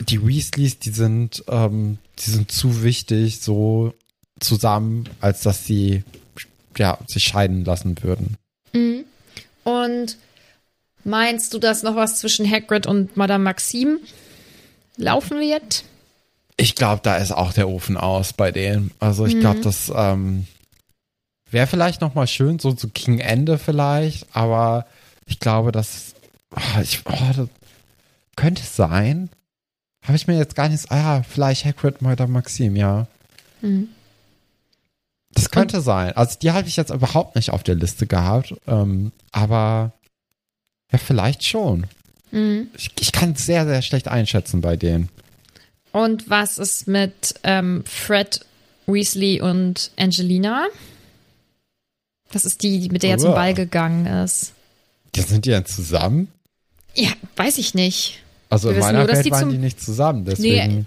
die 0.00 0.24
Weasleys, 0.24 0.78
die 0.78 0.90
sind, 0.90 1.42
ähm, 1.48 1.98
die 2.18 2.30
sind 2.30 2.52
zu 2.52 2.82
wichtig 2.82 3.40
so 3.40 3.94
zusammen, 4.38 5.08
als 5.20 5.40
dass 5.40 5.64
sie 5.64 6.04
ja, 6.78 6.98
sich 7.06 7.24
scheiden 7.24 7.64
lassen 7.64 8.02
würden. 8.02 8.36
Mhm. 8.72 9.04
Und 9.64 10.16
Meinst 11.08 11.54
du, 11.54 11.58
dass 11.58 11.82
noch 11.82 11.96
was 11.96 12.18
zwischen 12.18 12.48
Hagrid 12.48 12.86
und 12.86 13.16
Madame 13.16 13.42
Maxime 13.42 13.98
laufen 14.98 15.40
wird? 15.40 15.84
Ich 16.58 16.74
glaube, 16.74 17.00
da 17.02 17.16
ist 17.16 17.32
auch 17.32 17.54
der 17.54 17.68
Ofen 17.68 17.96
aus 17.96 18.34
bei 18.34 18.52
denen. 18.52 18.90
Also 18.98 19.24
ich 19.24 19.40
glaube, 19.40 19.60
das 19.60 19.90
ähm, 19.94 20.46
wäre 21.50 21.66
vielleicht 21.66 22.02
noch 22.02 22.14
mal 22.14 22.26
schön, 22.26 22.58
so 22.58 22.72
zu 22.72 22.88
King 22.88 23.20
Ende 23.20 23.56
vielleicht, 23.56 24.26
aber 24.36 24.86
ich 25.24 25.38
glaube, 25.40 25.72
das, 25.72 26.14
oh, 26.54 26.80
ich, 26.82 27.00
oh, 27.06 27.32
das 27.34 27.48
könnte 28.36 28.62
es 28.62 28.76
sein. 28.76 29.30
Habe 30.04 30.16
ich 30.16 30.26
mir 30.26 30.36
jetzt 30.36 30.56
gar 30.56 30.68
nicht, 30.68 30.90
ah 30.90 30.96
ja, 30.96 31.22
vielleicht 31.22 31.64
Hagrid, 31.64 32.02
Madame 32.02 32.32
Maxime, 32.32 32.78
ja. 32.78 33.06
Mhm. 33.62 33.88
Das 35.32 35.50
könnte 35.50 35.80
sein. 35.80 36.12
Also 36.16 36.38
die 36.40 36.50
habe 36.52 36.68
ich 36.68 36.76
jetzt 36.76 36.90
überhaupt 36.90 37.36
nicht 37.36 37.50
auf 37.50 37.62
der 37.62 37.74
Liste 37.74 38.06
gehabt, 38.06 38.54
ähm, 38.66 39.12
aber 39.30 39.92
ja, 40.90 40.98
vielleicht 40.98 41.44
schon. 41.44 41.86
Mhm. 42.30 42.68
Ich, 42.76 42.90
ich 42.98 43.12
kann 43.12 43.32
es 43.32 43.46
sehr, 43.46 43.66
sehr 43.66 43.82
schlecht 43.82 44.08
einschätzen 44.08 44.60
bei 44.60 44.76
denen. 44.76 45.08
Und 45.92 46.28
was 46.28 46.58
ist 46.58 46.88
mit 46.88 47.34
ähm, 47.44 47.82
Fred 47.86 48.44
Weasley 48.86 49.40
und 49.40 49.90
Angelina? 49.96 50.66
Das 52.30 52.44
ist 52.44 52.62
die, 52.62 52.88
mit 52.90 53.02
der 53.02 53.12
er 53.12 53.18
zum. 53.18 53.34
Ball 53.34 53.54
gegangen 53.54 54.06
ist. 54.06 54.52
Die 55.14 55.22
sind 55.22 55.46
die 55.46 55.50
denn 55.50 55.64
zusammen? 55.64 56.28
Ja, 56.94 57.10
weiß 57.36 57.58
ich 57.58 57.74
nicht. 57.74 58.22
Also 58.50 58.68
Wir 58.68 58.76
in 58.76 58.80
meiner 58.80 58.98
nur, 59.00 59.08
Welt 59.08 59.24
die 59.24 59.30
waren 59.30 59.50
die 59.50 59.58
nicht 59.58 59.80
zusammen, 59.80 60.24
deswegen. 60.24 60.86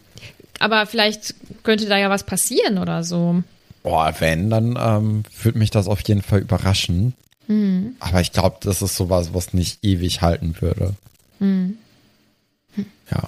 Aber 0.60 0.86
vielleicht 0.86 1.36
könnte 1.64 1.88
da 1.88 1.98
ja 1.98 2.10
was 2.10 2.24
passieren 2.24 2.78
oder 2.78 3.04
so. 3.04 3.44
Boah, 3.84 4.14
wenn, 4.20 4.50
dann 4.50 4.78
ähm, 4.80 5.24
würde 5.42 5.58
mich 5.60 5.72
das 5.72 5.88
auf 5.88 6.02
jeden 6.08 6.22
Fall 6.22 6.40
überraschen. 6.40 7.14
Hm. 7.48 7.96
Aber 8.00 8.22
ich 8.22 8.32
glaube, 8.32 8.58
das 8.62 8.82
ist 8.82 8.96
sowas, 8.96 9.34
was 9.34 9.54
nicht 9.54 9.84
ewig 9.84 10.22
halten 10.22 10.56
würde. 10.60 10.94
Ja. 11.40 13.24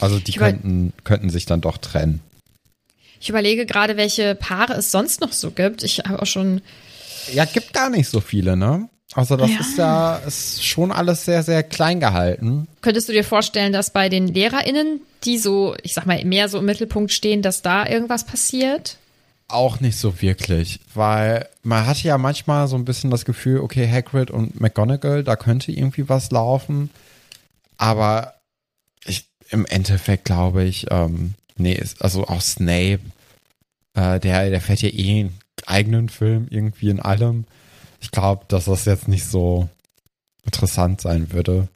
Also 0.00 0.18
die 0.18 0.30
Ich 0.30 0.36
könnten, 0.36 0.92
könnten 1.04 1.30
sich 1.30 1.46
dann 1.46 1.60
doch 1.60 1.78
trennen. 1.78 2.20
Ich 3.20 3.30
überlege 3.30 3.64
gerade, 3.64 3.96
welche 3.96 4.34
Paare 4.34 4.74
es 4.74 4.90
sonst 4.90 5.20
noch 5.20 5.32
so 5.32 5.50
gibt. 5.50 5.82
Ich 5.82 6.00
habe 6.00 6.20
auch 6.20 6.26
schon. 6.26 6.60
Ja, 7.32 7.44
gibt 7.46 7.72
gar 7.72 7.88
nicht 7.88 8.08
so 8.08 8.20
viele, 8.20 8.56
ne? 8.56 8.88
Also 9.14 9.36
das 9.36 9.50
Ja. 9.50 9.60
ist 9.60 9.78
ja 9.78 10.16
ist 10.26 10.64
schon 10.64 10.90
alles 10.92 11.24
sehr, 11.24 11.42
sehr 11.42 11.62
klein 11.62 12.00
gehalten. 12.00 12.66
Könntest 12.82 13.08
du 13.08 13.12
dir 13.12 13.24
vorstellen, 13.24 13.72
dass 13.72 13.90
bei 13.90 14.08
den 14.08 14.28
LehrerInnen, 14.28 15.00
die 15.24 15.38
so, 15.38 15.74
ich 15.82 15.94
sag 15.94 16.04
mal, 16.06 16.22
mehr 16.24 16.48
so 16.48 16.58
im 16.58 16.64
Mittelpunkt 16.66 17.12
stehen, 17.12 17.40
dass 17.40 17.62
da 17.62 17.86
irgendwas 17.86 18.24
passiert? 18.26 18.98
Auch 19.48 19.80
nicht 19.80 19.98
so 19.98 20.20
wirklich, 20.22 20.80
weil 20.94 21.48
man 21.62 21.86
hatte 21.86 22.08
ja 22.08 22.16
manchmal 22.18 22.66
so 22.66 22.76
ein 22.76 22.84
bisschen 22.84 23.10
das 23.10 23.24
Gefühl, 23.24 23.60
okay, 23.60 23.88
Hagrid 23.90 24.30
und 24.30 24.60
McGonagall, 24.60 25.22
da 25.22 25.36
könnte 25.36 25.70
irgendwie 25.70 26.08
was 26.08 26.30
laufen. 26.30 26.90
Aber 27.76 28.34
ich, 29.04 29.28
im 29.50 29.66
Endeffekt 29.66 30.24
glaube 30.24 30.64
ich, 30.64 30.86
ähm, 30.90 31.34
nee, 31.56 31.80
also 32.00 32.26
auch 32.26 32.40
Snape, 32.40 33.00
äh, 33.94 34.18
der, 34.18 34.50
der 34.50 34.60
fährt 34.60 34.82
ja 34.82 34.88
eh 34.88 35.20
einen 35.20 35.38
eigenen 35.66 36.08
Film 36.08 36.46
irgendwie 36.50 36.88
in 36.88 37.00
allem. 37.00 37.44
Ich 38.00 38.10
glaube, 38.10 38.44
dass 38.48 38.64
das 38.64 38.84
jetzt 38.86 39.08
nicht 39.08 39.26
so 39.26 39.68
interessant 40.44 41.00
sein 41.00 41.32
würde. 41.32 41.68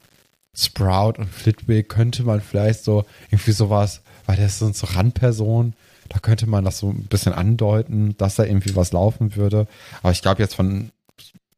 Sprout 0.55 1.13
und 1.17 1.29
Flitwick 1.29 1.89
könnte 1.89 2.23
man 2.23 2.41
vielleicht 2.41 2.83
so 2.83 3.05
irgendwie 3.29 3.51
sowas, 3.51 4.01
weil 4.25 4.35
der 4.35 4.47
ist 4.47 4.59
so 4.59 4.71
so 4.71 4.87
Randperson, 4.87 5.73
da 6.09 6.19
könnte 6.19 6.47
man 6.47 6.65
das 6.65 6.79
so 6.79 6.89
ein 6.89 7.05
bisschen 7.05 7.33
andeuten, 7.33 8.15
dass 8.17 8.35
da 8.35 8.43
irgendwie 8.43 8.75
was 8.75 8.91
laufen 8.91 9.35
würde. 9.35 9.67
Aber 10.01 10.11
ich 10.11 10.21
glaube 10.21 10.41
jetzt 10.41 10.55
von 10.55 10.91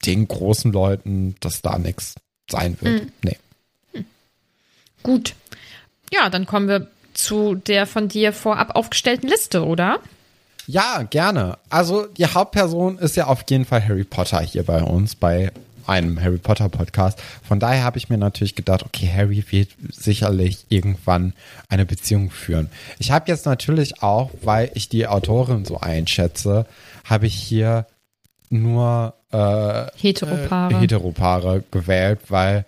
den 0.06 0.28
großen 0.28 0.72
Leuten, 0.72 1.36
dass 1.40 1.62
da 1.62 1.78
nichts 1.78 2.16
sein 2.50 2.78
wird. 2.82 3.08
Nee. 3.24 3.38
Gut. 5.04 5.36
Ja, 6.12 6.30
dann 6.30 6.46
kommen 6.46 6.68
wir 6.68 6.88
zu 7.14 7.56
der 7.56 7.88
von 7.88 8.08
dir 8.08 8.34
vorab 8.34 8.76
aufgestellten 8.76 9.30
Liste, 9.30 9.66
oder? 9.66 10.00
Ja, 10.68 11.04
gerne. 11.04 11.58
Also 11.70 12.06
die 12.06 12.26
Hauptperson 12.26 12.98
ist 12.98 13.16
ja 13.16 13.28
auf 13.28 13.44
jeden 13.50 13.66
Fall 13.66 13.86
Harry 13.88 14.04
Potter 14.04 14.42
hier 14.42 14.64
bei 14.64 14.82
uns, 14.84 15.16
bei 15.16 15.52
einem 15.88 16.22
Harry 16.22 16.38
Potter 16.38 16.70
Podcast. 16.70 17.22
Von 17.48 17.60
daher 17.60 17.84
habe 17.84 17.98
ich 17.98 18.10
mir 18.10 18.18
natürlich 18.18 18.56
gedacht, 18.56 18.84
okay, 18.84 19.10
Harry 19.14 19.44
wird 19.50 19.70
sicherlich 19.92 20.66
irgendwann 20.70 21.34
eine 21.70 21.86
Beziehung 21.86 22.30
führen. 22.32 22.70
Ich 23.00 23.12
habe 23.12 23.30
jetzt 23.30 23.46
natürlich 23.46 24.02
auch, 24.02 24.32
weil 24.42 24.72
ich 24.74 24.90
die 24.90 25.08
Autorin 25.08 25.66
so 25.66 25.80
einschätze, 25.80 26.66
habe 27.06 27.28
ich 27.28 27.36
hier 27.36 27.86
nur 28.50 29.14
äh, 29.32 29.86
Heteropaare. 29.98 30.74
äh, 30.74 30.78
Heteropaare 30.80 31.64
gewählt, 31.72 32.20
weil 32.30 32.66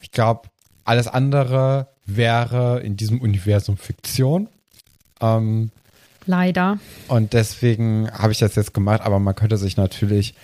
ich 0.00 0.10
glaube, 0.10 0.48
alles 0.84 1.08
andere 1.08 1.88
wäre 2.06 2.80
in 2.80 2.96
diesem 2.96 3.20
Universum 3.20 3.76
Fiktion. 3.78 4.48
Ähm, 5.20 5.70
Leider. 6.26 6.78
und 7.08 7.32
deswegen 7.34 8.10
habe 8.10 8.32
ich 8.32 8.38
das 8.38 8.54
jetzt 8.54 8.72
gemacht, 8.74 9.02
aber 9.02 9.18
man 9.18 9.34
könnte 9.34 9.56
sich 9.58 9.76
natürlich, 9.76 10.34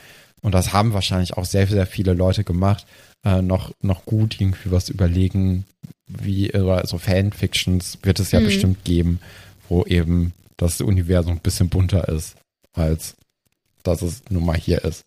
und 0.42 0.52
das 0.52 0.72
haben 0.72 0.92
wahrscheinlich 0.92 1.34
auch 1.34 1.44
sehr, 1.44 1.66
sehr 1.66 1.86
viele 1.86 2.14
Leute 2.14 2.44
gemacht, 2.44 2.86
äh, 3.24 3.42
noch, 3.42 3.72
noch 3.82 4.04
gut 4.04 4.40
irgendwie 4.40 4.70
was 4.70 4.88
überlegen, 4.88 5.64
wie, 6.06 6.52
oder 6.52 6.86
so 6.86 6.98
Fanfictions 6.98 7.98
wird 8.02 8.20
es 8.20 8.32
ja 8.32 8.40
bestimmt 8.40 8.84
geben, 8.84 9.20
wo 9.68 9.84
eben 9.84 10.32
das 10.56 10.80
Universum 10.80 11.34
ein 11.34 11.40
bisschen 11.40 11.68
bunter 11.68 12.08
ist, 12.08 12.36
als 12.72 13.16
dass 13.82 14.02
es 14.02 14.22
nun 14.28 14.44
mal 14.44 14.56
hier 14.56 14.84
ist. 14.84 15.04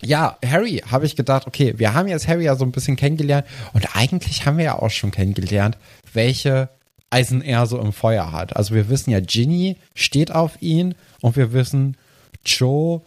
Ja, 0.00 0.38
Harry, 0.44 0.82
habe 0.88 1.06
ich 1.06 1.16
gedacht, 1.16 1.46
okay, 1.46 1.74
wir 1.78 1.94
haben 1.94 2.08
jetzt 2.08 2.28
Harry 2.28 2.44
ja 2.44 2.54
so 2.54 2.64
ein 2.64 2.72
bisschen 2.72 2.96
kennengelernt 2.96 3.46
und 3.72 3.96
eigentlich 3.96 4.46
haben 4.46 4.58
wir 4.58 4.66
ja 4.66 4.78
auch 4.78 4.90
schon 4.90 5.10
kennengelernt, 5.10 5.76
welche 6.12 6.68
Eisen 7.10 7.42
er 7.42 7.66
so 7.66 7.78
im 7.80 7.92
Feuer 7.92 8.32
hat. 8.32 8.54
Also 8.56 8.74
wir 8.74 8.88
wissen 8.88 9.10
ja, 9.10 9.20
Ginny 9.20 9.76
steht 9.94 10.30
auf 10.30 10.60
ihn 10.60 10.94
und 11.20 11.36
wir 11.36 11.52
wissen, 11.52 11.96
Joe 12.44 13.02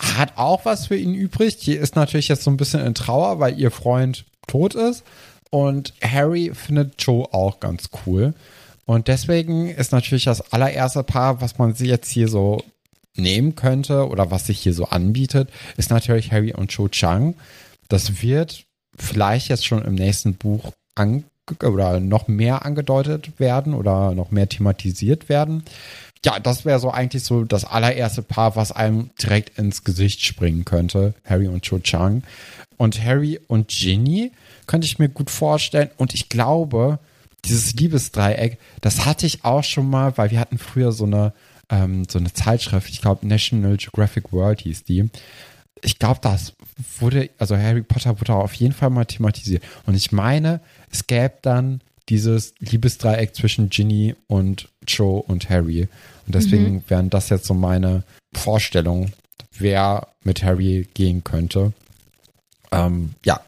hat 0.00 0.36
auch 0.36 0.64
was 0.64 0.86
für 0.86 0.96
ihn 0.96 1.14
übrig. 1.14 1.58
Die 1.58 1.74
ist 1.74 1.94
natürlich 1.94 2.28
jetzt 2.28 2.42
so 2.42 2.50
ein 2.50 2.56
bisschen 2.56 2.84
in 2.84 2.94
Trauer, 2.94 3.38
weil 3.38 3.58
ihr 3.58 3.70
Freund 3.70 4.24
tot 4.46 4.74
ist. 4.74 5.04
Und 5.50 5.94
Harry 6.02 6.52
findet 6.54 7.02
Joe 7.02 7.26
auch 7.32 7.60
ganz 7.60 7.90
cool. 8.06 8.34
Und 8.86 9.08
deswegen 9.08 9.68
ist 9.68 9.92
natürlich 9.92 10.24
das 10.24 10.52
allererste 10.52 11.02
Paar, 11.02 11.40
was 11.40 11.58
man 11.58 11.74
sich 11.74 11.88
jetzt 11.88 12.10
hier 12.10 12.28
so 12.28 12.62
nehmen 13.14 13.54
könnte 13.54 14.08
oder 14.08 14.30
was 14.30 14.46
sich 14.46 14.60
hier 14.60 14.74
so 14.74 14.86
anbietet, 14.86 15.50
ist 15.76 15.90
natürlich 15.90 16.32
Harry 16.32 16.54
und 16.54 16.70
Cho 16.70 16.88
Chang. 16.88 17.34
Das 17.88 18.22
wird 18.22 18.64
vielleicht 18.96 19.48
jetzt 19.48 19.66
schon 19.66 19.84
im 19.84 19.94
nächsten 19.94 20.34
Buch 20.34 20.72
ange 20.94 21.24
oder 21.62 21.98
noch 22.00 22.28
mehr 22.28 22.64
angedeutet 22.64 23.38
werden 23.38 23.74
oder 23.74 24.14
noch 24.14 24.30
mehr 24.30 24.48
thematisiert 24.48 25.28
werden. 25.28 25.64
Ja, 26.24 26.38
das 26.38 26.64
wäre 26.66 26.78
so 26.78 26.90
eigentlich 26.90 27.24
so 27.24 27.44
das 27.44 27.64
allererste 27.64 28.22
Paar, 28.22 28.54
was 28.54 28.72
einem 28.72 29.10
direkt 29.22 29.58
ins 29.58 29.84
Gesicht 29.84 30.22
springen 30.22 30.64
könnte. 30.66 31.14
Harry 31.24 31.48
und 31.48 31.64
Cho 31.64 31.78
Chang. 31.78 32.22
Und 32.76 33.02
Harry 33.02 33.40
und 33.46 33.68
Ginny 33.68 34.32
könnte 34.66 34.86
ich 34.86 34.98
mir 34.98 35.08
gut 35.08 35.30
vorstellen. 35.30 35.90
Und 35.96 36.14
ich 36.14 36.28
glaube, 36.28 36.98
dieses 37.46 37.74
Liebesdreieck, 37.74 38.58
das 38.82 39.06
hatte 39.06 39.26
ich 39.26 39.44
auch 39.44 39.64
schon 39.64 39.88
mal, 39.88 40.16
weil 40.18 40.30
wir 40.30 40.40
hatten 40.40 40.58
früher 40.58 40.92
so 40.92 41.04
eine, 41.04 41.32
ähm, 41.70 42.04
so 42.08 42.18
eine 42.18 42.32
Zeitschrift, 42.32 42.90
ich 42.90 43.00
glaube 43.00 43.26
National 43.26 43.76
Geographic 43.78 44.32
World 44.32 44.60
hieß 44.60 44.84
die. 44.84 45.08
Ich 45.82 45.98
glaube, 45.98 46.20
das 46.22 46.52
wurde, 46.98 47.30
also 47.38 47.56
Harry 47.56 47.82
Potter 47.82 48.20
wurde 48.20 48.34
auf 48.34 48.52
jeden 48.54 48.74
Fall 48.74 48.90
mal 48.90 49.06
thematisiert. 49.06 49.62
Und 49.86 49.94
ich 49.94 50.12
meine, 50.12 50.60
es 50.90 51.06
gäbe 51.06 51.34
dann 51.40 51.80
dieses 52.10 52.54
Liebesdreieck 52.58 53.34
zwischen 53.34 53.70
Ginny 53.70 54.14
und 54.26 54.68
Joe 54.86 55.22
und 55.22 55.48
Harry. 55.48 55.88
Und 56.26 56.34
deswegen 56.34 56.84
wären 56.88 57.08
das 57.08 57.28
jetzt 57.28 57.46
so 57.46 57.54
meine 57.54 58.02
Vorstellungen, 58.34 59.12
wer 59.56 60.08
mit 60.22 60.42
Harry 60.42 60.88
gehen 60.92 61.24
könnte. 61.24 61.72
Ähm, 62.72 63.14
ja. 63.24 63.40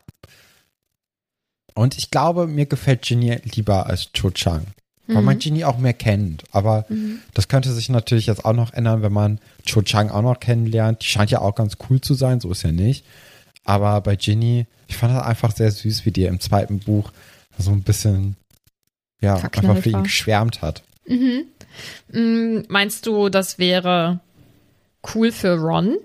Und 1.75 1.99
ich 1.99 2.11
glaube, 2.11 2.47
mir 2.47 2.67
gefällt 2.67 3.03
Ginny 3.03 3.39
lieber 3.45 3.87
als 3.87 4.11
Cho 4.13 4.31
Chang. 4.31 4.67
Weil 5.09 5.23
man 5.23 5.39
Ginny 5.39 5.65
auch 5.65 5.79
mehr 5.79 5.93
kennt. 5.93 6.45
Aber 6.53 6.87
das 7.35 7.49
könnte 7.49 7.73
sich 7.73 7.89
natürlich 7.89 8.27
jetzt 8.27 8.45
auch 8.45 8.55
noch 8.55 8.73
ändern, 8.73 9.03
wenn 9.03 9.13
man 9.13 9.41
Cho 9.67 9.83
Chang 9.83 10.11
auch 10.11 10.23
noch 10.23 10.41
kennenlernt. 10.41 11.03
Die 11.03 11.07
scheint 11.07 11.31
ja 11.31 11.41
auch 11.41 11.55
ganz 11.55 11.77
cool 11.91 12.01
zu 12.01 12.15
sein, 12.15 12.41
so 12.41 12.51
ist 12.51 12.63
ja 12.63 12.73
nicht. 12.73 13.05
Aber 13.65 14.01
bei 14.01 14.17
Ginny, 14.17 14.67
ich 14.89 14.97
fand 14.97 15.15
das 15.15 15.25
einfach 15.25 15.55
sehr 15.55 15.71
süß, 15.71 16.07
wie 16.07 16.13
die 16.13 16.25
im 16.25 16.41
zweiten 16.41 16.79
Buch 16.79 17.13
so 17.59 17.71
ein 17.73 17.83
bisschen, 17.83 18.37
ja, 19.23 19.37
einfach 19.37 19.79
für 19.79 19.89
ihn 19.89 19.95
war. 19.95 20.03
geschwärmt 20.03 20.61
hat. 20.61 20.83
Mm, 21.07 22.61
Meinst 22.69 23.07
du, 23.07 23.29
das 23.29 23.59
wäre 23.59 24.21
cool 25.15 25.33
für 25.33 25.57
Ron? 25.59 25.97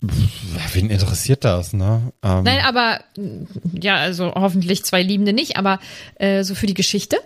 Wen 0.00 0.90
interessiert 0.90 1.44
das, 1.44 1.72
ne? 1.72 2.12
Ähm, 2.22 2.44
Nein, 2.44 2.60
aber 2.64 3.00
mm, 3.16 3.44
ja, 3.80 3.96
also 3.96 4.32
hoffentlich 4.34 4.84
zwei 4.84 5.02
Liebende 5.02 5.32
nicht, 5.32 5.56
aber 5.56 5.80
äh, 6.16 6.44
so 6.44 6.54
für 6.54 6.66
die 6.66 6.74
Geschichte? 6.74 7.16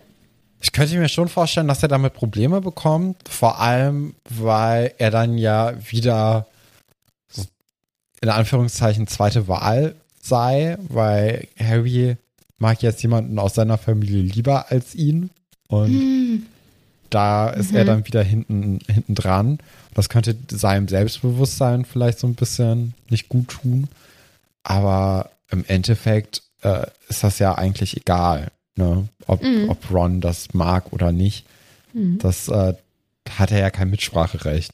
Ich 0.61 0.73
könnte 0.73 0.97
mir 0.97 1.09
schon 1.09 1.29
vorstellen, 1.29 1.69
dass 1.69 1.83
er 1.83 1.89
damit 1.89 2.15
Probleme 2.15 2.61
bekommt, 2.61 3.29
vor 3.29 3.61
allem, 3.61 4.15
weil 4.29 4.95
er 4.99 5.11
dann 5.11 5.37
ja 5.37 5.75
wieder 5.91 6.47
in 8.21 8.29
Anführungszeichen 8.29 9.09
zweite 9.09 9.49
Wahl 9.49 9.97
sei, 10.21 10.79
weil 10.89 11.49
Harry 11.59 12.17
mag 12.63 12.81
jetzt 12.81 13.03
jemanden 13.03 13.39
aus 13.39 13.55
seiner 13.55 13.77
Familie 13.77 14.23
lieber 14.23 14.71
als 14.71 14.95
ihn. 14.95 15.31
Und 15.69 15.89
hm. 15.89 16.43
da 17.11 17.51
ist 17.51 17.73
mhm. 17.73 17.77
er 17.77 17.85
dann 17.85 18.07
wieder 18.07 18.23
hinten, 18.23 18.79
hinten 18.87 19.15
dran. 19.15 19.59
Das 19.95 20.09
könnte 20.09 20.37
seinem 20.51 20.89
Selbstbewusstsein 20.89 21.85
vielleicht 21.85 22.21
so 22.21 22.27
ein 22.27 22.37
bisschen 22.37 22.95
nicht 23.11 23.29
gut 23.29 23.49
tun. 23.49 23.89
Aber 24.63 25.31
im 25.51 25.65
Endeffekt 25.67 26.43
äh, 26.63 26.87
ist 27.09 27.25
das 27.25 27.41
ja 27.41 27.57
eigentlich 27.57 27.97
egal, 27.97 28.53
ne? 28.77 29.09
ob, 29.27 29.43
mhm. 29.43 29.69
ob 29.69 29.91
Ron 29.91 30.21
das 30.21 30.55
mag 30.55 30.93
oder 30.93 31.11
nicht. 31.11 31.45
Mhm. 31.93 32.19
Das 32.19 32.49
äh, 32.49 32.75
hat 33.29 33.51
er 33.51 33.59
ja 33.59 33.71
kein 33.71 33.91
Mitspracherecht. 33.91 34.73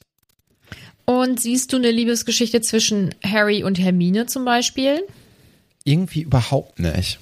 Und 1.06 1.40
siehst 1.40 1.72
du 1.72 1.78
eine 1.78 1.90
Liebesgeschichte 1.90 2.60
zwischen 2.60 3.14
Harry 3.24 3.64
und 3.64 3.78
Hermine 3.78 4.26
zum 4.26 4.44
Beispiel? 4.44 5.00
Irgendwie 5.84 6.20
überhaupt 6.20 6.78
nicht. 6.80 7.18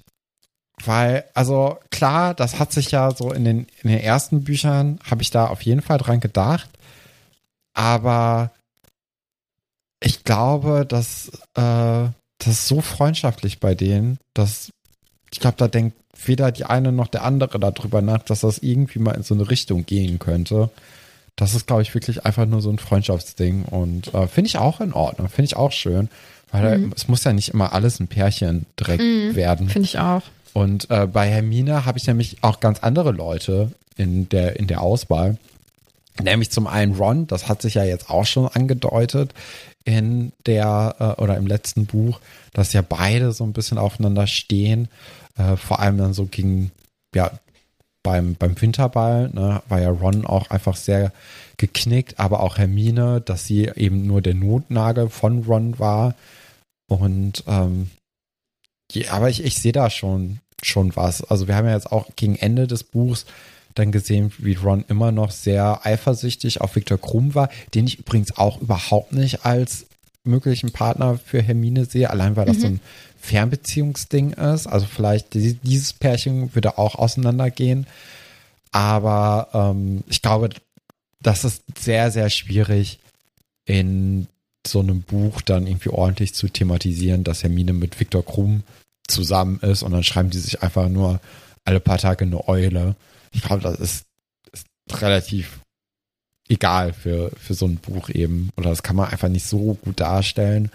Weil, 0.84 1.24
also 1.34 1.78
klar, 1.90 2.34
das 2.34 2.58
hat 2.58 2.72
sich 2.72 2.90
ja 2.90 3.10
so 3.10 3.32
in 3.32 3.44
den, 3.44 3.66
in 3.82 3.90
den 3.90 4.00
ersten 4.00 4.44
Büchern, 4.44 4.98
habe 5.08 5.22
ich 5.22 5.30
da 5.30 5.46
auf 5.46 5.62
jeden 5.62 5.80
Fall 5.80 5.98
dran 5.98 6.20
gedacht. 6.20 6.68
Aber 7.72 8.50
ich 10.00 10.24
glaube, 10.24 10.84
dass 10.86 11.28
äh, 11.54 12.08
das 12.38 12.46
ist 12.46 12.68
so 12.68 12.80
freundschaftlich 12.80 13.60
bei 13.60 13.74
denen, 13.74 14.18
dass 14.34 14.70
ich 15.32 15.40
glaube, 15.40 15.56
da 15.56 15.68
denkt 15.68 15.96
weder 16.24 16.52
die 16.52 16.64
eine 16.64 16.92
noch 16.92 17.08
der 17.08 17.24
andere 17.24 17.58
darüber 17.58 18.00
nach, 18.02 18.22
dass 18.22 18.40
das 18.40 18.58
irgendwie 18.58 18.98
mal 18.98 19.14
in 19.14 19.22
so 19.22 19.34
eine 19.34 19.50
Richtung 19.50 19.84
gehen 19.84 20.18
könnte. 20.18 20.70
Das 21.34 21.54
ist, 21.54 21.66
glaube 21.66 21.82
ich, 21.82 21.92
wirklich 21.94 22.24
einfach 22.24 22.46
nur 22.46 22.62
so 22.62 22.70
ein 22.70 22.78
Freundschaftsding 22.78 23.64
und 23.64 24.14
äh, 24.14 24.26
finde 24.26 24.48
ich 24.48 24.58
auch 24.58 24.80
in 24.80 24.94
Ordnung, 24.94 25.28
finde 25.28 25.46
ich 25.46 25.56
auch 25.56 25.72
schön, 25.72 26.08
weil 26.50 26.78
mhm. 26.78 26.92
es 26.96 27.08
muss 27.08 27.24
ja 27.24 27.32
nicht 27.32 27.50
immer 27.50 27.72
alles 27.74 28.00
ein 28.00 28.08
Pärchen 28.08 28.64
direkt 28.78 29.02
mhm, 29.02 29.34
werden. 29.34 29.68
Finde 29.68 29.86
ich 29.86 29.98
auch. 29.98 30.22
Und 30.56 30.88
äh, 30.88 31.06
bei 31.06 31.28
Hermine 31.28 31.84
habe 31.84 31.98
ich 31.98 32.06
nämlich 32.06 32.38
auch 32.40 32.60
ganz 32.60 32.78
andere 32.78 33.12
Leute 33.12 33.72
in 33.94 34.26
der, 34.30 34.58
in 34.58 34.66
der 34.66 34.80
Auswahl. 34.80 35.36
Nämlich 36.18 36.50
zum 36.50 36.66
einen 36.66 36.94
Ron, 36.94 37.26
das 37.26 37.46
hat 37.46 37.60
sich 37.60 37.74
ja 37.74 37.84
jetzt 37.84 38.08
auch 38.08 38.24
schon 38.24 38.48
angedeutet 38.48 39.34
in 39.84 40.32
der 40.46 40.96
äh, 40.98 41.22
oder 41.22 41.36
im 41.36 41.46
letzten 41.46 41.84
Buch, 41.84 42.20
dass 42.54 42.72
ja 42.72 42.80
beide 42.80 43.32
so 43.32 43.44
ein 43.44 43.52
bisschen 43.52 43.76
aufeinander 43.76 44.26
stehen. 44.26 44.88
Äh, 45.36 45.58
vor 45.58 45.80
allem 45.80 45.98
dann 45.98 46.14
so 46.14 46.24
gegen, 46.24 46.72
ja, 47.14 47.32
beim, 48.02 48.34
beim 48.34 48.58
Winterball, 48.58 49.28
ne, 49.34 49.60
war 49.68 49.82
ja 49.82 49.90
Ron 49.90 50.24
auch 50.24 50.48
einfach 50.48 50.76
sehr 50.76 51.12
geknickt, 51.58 52.18
aber 52.18 52.40
auch 52.40 52.56
Hermine, 52.56 53.20
dass 53.20 53.44
sie 53.44 53.70
eben 53.76 54.06
nur 54.06 54.22
der 54.22 54.34
Notnagel 54.34 55.10
von 55.10 55.44
Ron 55.44 55.78
war. 55.78 56.14
Und 56.88 57.44
ähm, 57.46 57.90
ja, 58.90 59.12
aber 59.12 59.28
ich, 59.28 59.44
ich 59.44 59.58
sehe 59.58 59.72
da 59.72 59.90
schon 59.90 60.38
schon 60.62 60.96
was. 60.96 61.22
Also 61.22 61.48
wir 61.48 61.56
haben 61.56 61.66
ja 61.66 61.74
jetzt 61.74 61.92
auch 61.92 62.08
gegen 62.16 62.36
Ende 62.36 62.66
des 62.66 62.84
Buchs 62.84 63.26
dann 63.74 63.92
gesehen, 63.92 64.32
wie 64.38 64.54
Ron 64.54 64.84
immer 64.88 65.12
noch 65.12 65.30
sehr 65.30 65.84
eifersüchtig 65.84 66.60
auf 66.60 66.76
Viktor 66.76 66.98
Krumm 66.98 67.34
war, 67.34 67.50
den 67.74 67.86
ich 67.86 67.98
übrigens 67.98 68.36
auch 68.36 68.60
überhaupt 68.60 69.12
nicht 69.12 69.44
als 69.44 69.86
möglichen 70.24 70.72
Partner 70.72 71.18
für 71.24 71.42
Hermine 71.42 71.84
sehe, 71.84 72.10
allein 72.10 72.36
weil 72.36 72.46
das 72.46 72.56
mhm. 72.56 72.60
so 72.60 72.66
ein 72.66 72.80
Fernbeziehungsding 73.20 74.32
ist. 74.32 74.66
Also 74.66 74.86
vielleicht 74.86 75.34
dieses 75.34 75.92
Pärchen 75.92 76.54
würde 76.54 76.78
auch 76.78 76.96
auseinandergehen. 76.96 77.86
Aber 78.72 79.48
ähm, 79.52 80.02
ich 80.08 80.22
glaube, 80.22 80.50
das 81.20 81.44
ist 81.44 81.62
sehr, 81.78 82.10
sehr 82.10 82.30
schwierig 82.30 82.98
in 83.64 84.26
so 84.66 84.80
einem 84.80 85.02
Buch 85.02 85.40
dann 85.42 85.66
irgendwie 85.66 85.90
ordentlich 85.90 86.34
zu 86.34 86.48
thematisieren, 86.48 87.24
dass 87.24 87.42
Hermine 87.42 87.72
mit 87.72 87.98
Viktor 88.00 88.24
Krumm 88.24 88.62
zusammen 89.08 89.60
ist 89.60 89.82
und 89.82 89.92
dann 89.92 90.04
schreiben 90.04 90.30
die 90.30 90.38
sich 90.38 90.62
einfach 90.62 90.88
nur 90.88 91.20
alle 91.64 91.80
paar 91.80 91.98
Tage 91.98 92.24
eine 92.24 92.48
Eule. 92.48 92.96
Ich 93.32 93.42
glaube, 93.42 93.62
das 93.62 93.78
ist, 93.78 94.04
ist 94.52 94.66
relativ 95.02 95.60
egal 96.48 96.92
für, 96.92 97.30
für 97.36 97.54
so 97.54 97.66
ein 97.66 97.76
Buch 97.76 98.08
eben. 98.08 98.50
Oder 98.56 98.70
das 98.70 98.82
kann 98.82 98.96
man 98.96 99.08
einfach 99.08 99.28
nicht 99.28 99.46
so 99.46 99.74
gut 99.74 100.00
darstellen. 100.00 100.70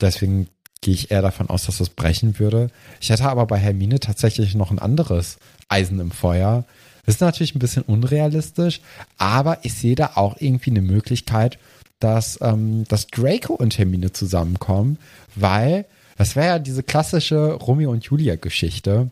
Deswegen 0.00 0.48
gehe 0.80 0.94
ich 0.94 1.10
eher 1.10 1.22
davon 1.22 1.48
aus, 1.48 1.66
dass 1.66 1.78
das 1.78 1.90
brechen 1.90 2.38
würde. 2.38 2.70
Ich 3.00 3.10
hätte 3.10 3.28
aber 3.28 3.46
bei 3.46 3.58
Hermine 3.58 4.00
tatsächlich 4.00 4.54
noch 4.54 4.70
ein 4.70 4.78
anderes 4.78 5.38
Eisen 5.68 6.00
im 6.00 6.10
Feuer. 6.10 6.64
Das 7.04 7.16
ist 7.16 7.20
natürlich 7.20 7.54
ein 7.54 7.60
bisschen 7.60 7.82
unrealistisch, 7.82 8.80
aber 9.16 9.58
ich 9.62 9.74
sehe 9.74 9.94
da 9.94 10.12
auch 10.16 10.36
irgendwie 10.40 10.70
eine 10.70 10.82
Möglichkeit, 10.82 11.58
dass, 12.00 12.38
ähm, 12.42 12.84
dass 12.88 13.06
Draco 13.06 13.54
und 13.54 13.78
Hermine 13.78 14.12
zusammenkommen, 14.12 14.98
weil 15.34 15.86
das 16.16 16.36
wäre 16.36 16.46
ja 16.46 16.58
diese 16.58 16.82
klassische 16.82 17.52
Romeo 17.52 17.90
und 17.90 18.04
Julia 18.04 18.36
Geschichte, 18.36 19.10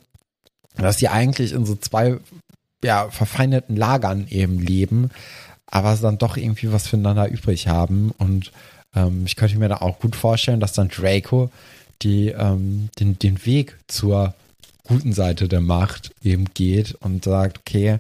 dass 0.77 0.97
die 0.97 1.09
eigentlich 1.09 1.53
in 1.53 1.67
so 1.67 1.77
zwei 1.77 2.19
ja, 2.83 3.09
verfeindeten 3.11 3.77
Lagern 3.77 4.27
eben 4.29 4.59
leben, 4.59 5.11
aber 5.67 5.97
dann 5.97 6.19
doch 6.19 6.37
irgendwie 6.37 6.73
was 6.73 6.87
füreinander 6.88 7.29
übrig 7.29 7.69
haben. 7.69 8.12
Und 8.19 8.53
ähm, 8.95 9.25
ich 9.27 9.37
könnte 9.37 9.59
mir 9.59 9.69
da 9.69 9.79
auch 9.79 9.99
gut 9.99 10.17
vorstellen, 10.17 10.61
dass 10.61 10.73
dann 10.73 10.88
Draco 10.88 11.51
die, 12.03 12.29
ähm, 12.29 12.90
den, 12.99 13.19
den 13.19 13.45
Weg 13.47 13.77
zur 13.88 14.35
guten 14.85 15.12
Seite 15.12 15.49
der 15.49 15.62
Macht 15.62 16.12
eben 16.23 16.47
geht 16.53 16.95
und 17.01 17.25
sagt, 17.25 17.59
okay, 17.59 17.99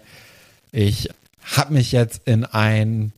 ich 0.70 1.08
habe 1.42 1.74
mich 1.74 1.92
jetzt 1.92 2.22
in 2.26 2.44
ein 2.44 3.12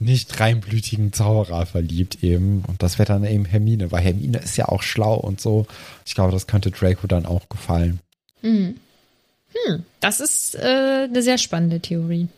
nicht 0.00 0.40
reinblütigen 0.40 1.12
Zauberer 1.12 1.66
verliebt 1.66 2.24
eben. 2.24 2.64
Und 2.66 2.82
das 2.82 2.98
wäre 2.98 3.06
dann 3.06 3.24
eben 3.24 3.44
Hermine, 3.44 3.92
weil 3.92 4.02
Hermine 4.02 4.38
ist 4.38 4.56
ja 4.56 4.68
auch 4.68 4.82
schlau 4.82 5.14
und 5.14 5.40
so. 5.40 5.66
Ich 6.06 6.14
glaube, 6.14 6.32
das 6.32 6.46
könnte 6.46 6.70
Draco 6.70 7.06
dann 7.06 7.26
auch 7.26 7.48
gefallen. 7.48 8.00
Hm. 8.40 8.76
Hm, 9.52 9.84
das 10.00 10.20
ist 10.20 10.54
äh, 10.54 11.06
eine 11.08 11.22
sehr 11.22 11.38
spannende 11.38 11.80
Theorie. 11.80 12.28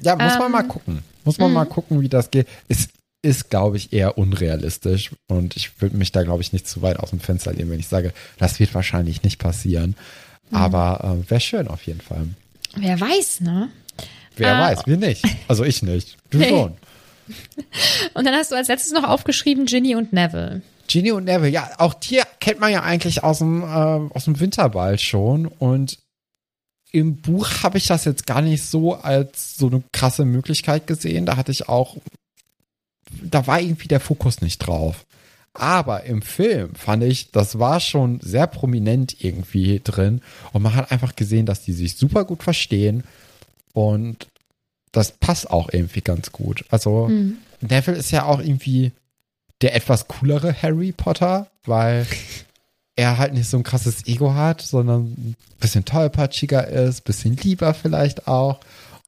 Ja, 0.00 0.16
muss 0.16 0.32
ähm, 0.32 0.38
man 0.38 0.52
mal 0.52 0.62
gucken. 0.64 0.98
Muss 1.24 1.38
man 1.38 1.52
mh. 1.52 1.54
mal 1.54 1.64
gucken, 1.66 2.00
wie 2.00 2.08
das 2.08 2.30
geht. 2.30 2.48
Es 2.68 2.88
ist, 3.22 3.50
glaube 3.50 3.76
ich, 3.76 3.92
eher 3.92 4.18
unrealistisch. 4.18 5.10
Und 5.28 5.56
ich 5.56 5.80
würde 5.80 5.96
mich 5.96 6.12
da, 6.12 6.22
glaube 6.22 6.42
ich, 6.42 6.52
nicht 6.52 6.66
zu 6.66 6.82
weit 6.82 6.98
aus 6.98 7.10
dem 7.10 7.20
Fenster 7.20 7.52
lehnen, 7.52 7.70
wenn 7.70 7.80
ich 7.80 7.88
sage, 7.88 8.12
das 8.38 8.58
wird 8.58 8.74
wahrscheinlich 8.74 9.22
nicht 9.22 9.38
passieren. 9.38 9.94
Mhm. 10.50 10.56
Aber 10.56 11.18
äh, 11.24 11.30
wäre 11.30 11.40
schön 11.40 11.68
auf 11.68 11.82
jeden 11.86 12.00
Fall. 12.00 12.26
Wer 12.76 13.00
weiß, 13.00 13.40
ne? 13.40 13.68
Wer 14.36 14.54
äh, 14.54 14.60
weiß, 14.60 14.86
wir 14.86 14.96
nicht. 14.96 15.24
Also 15.48 15.64
ich 15.64 15.82
nicht. 15.82 16.16
Du 16.30 16.42
schon. 16.48 16.74
Und 18.14 18.24
dann 18.24 18.34
hast 18.34 18.52
du 18.52 18.56
als 18.56 18.68
letztes 18.68 18.92
noch 18.92 19.04
aufgeschrieben 19.04 19.66
Ginny 19.66 19.94
und 19.94 20.12
Neville. 20.12 20.62
Ginny 20.88 21.12
und 21.12 21.24
Neville, 21.24 21.50
ja, 21.50 21.70
auch 21.78 21.94
die 21.94 22.22
kennt 22.40 22.60
man 22.60 22.72
ja 22.72 22.82
eigentlich 22.82 23.24
aus 23.24 23.38
dem, 23.38 23.62
äh, 23.62 23.66
aus 23.66 24.24
dem 24.24 24.38
Winterball 24.38 24.98
schon. 24.98 25.46
Und 25.46 25.98
im 26.92 27.16
Buch 27.16 27.48
habe 27.62 27.78
ich 27.78 27.86
das 27.86 28.04
jetzt 28.04 28.26
gar 28.26 28.40
nicht 28.40 28.64
so 28.64 28.94
als 28.94 29.56
so 29.56 29.66
eine 29.66 29.82
krasse 29.92 30.24
Möglichkeit 30.24 30.86
gesehen. 30.86 31.26
Da 31.26 31.36
hatte 31.36 31.52
ich 31.52 31.68
auch, 31.68 31.96
da 33.22 33.46
war 33.46 33.60
irgendwie 33.60 33.88
der 33.88 34.00
Fokus 34.00 34.40
nicht 34.40 34.58
drauf. 34.58 35.04
Aber 35.52 36.04
im 36.04 36.20
Film 36.20 36.74
fand 36.74 37.02
ich, 37.02 37.30
das 37.30 37.58
war 37.58 37.80
schon 37.80 38.20
sehr 38.20 38.46
prominent 38.46 39.24
irgendwie 39.24 39.80
drin. 39.82 40.20
Und 40.52 40.62
man 40.62 40.74
hat 40.74 40.92
einfach 40.92 41.16
gesehen, 41.16 41.46
dass 41.46 41.62
die 41.62 41.72
sich 41.72 41.96
super 41.96 42.24
gut 42.24 42.42
verstehen. 42.42 43.04
Und 43.72 44.28
das 44.96 45.12
passt 45.12 45.50
auch 45.50 45.68
irgendwie 45.70 46.00
ganz 46.00 46.32
gut. 46.32 46.64
Also 46.70 47.08
mhm. 47.08 47.36
Neville 47.60 47.98
ist 47.98 48.10
ja 48.12 48.24
auch 48.24 48.40
irgendwie 48.40 48.92
der 49.60 49.74
etwas 49.74 50.08
coolere 50.08 50.54
Harry 50.62 50.92
Potter, 50.92 51.48
weil 51.64 52.06
er 52.96 53.18
halt 53.18 53.34
nicht 53.34 53.50
so 53.50 53.58
ein 53.58 53.62
krasses 53.62 54.06
Ego 54.06 54.34
hat, 54.34 54.62
sondern 54.62 55.02
ein 55.02 55.36
bisschen 55.60 55.84
tollpatschiger 55.84 56.66
ist, 56.66 57.04
bisschen 57.04 57.36
lieber 57.36 57.74
vielleicht 57.74 58.26
auch. 58.26 58.60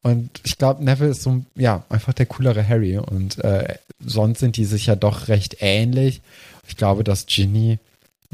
Und 0.03 0.43
ich 0.45 0.59
glaube, 0.59 0.85
Neville 0.85 1.11
ist 1.11 1.23
so, 1.23 1.43
ja, 1.55 1.85
einfach 1.89 2.13
der 2.13 2.27
coolere 2.27 2.67
Harry. 2.67 2.99
Und 2.99 3.39
äh, 3.43 3.77
sonst 3.99 4.41
sind 4.41 4.59
die 4.59 4.67
sich 4.67 4.87
ja 4.87 4.95
doch 4.95 5.29
recht 5.29 5.57
ähnlich. 5.61 6.21
Ich 6.69 6.77
glaube, 6.77 7.03
dass 7.03 7.25
Ginny 7.25 7.79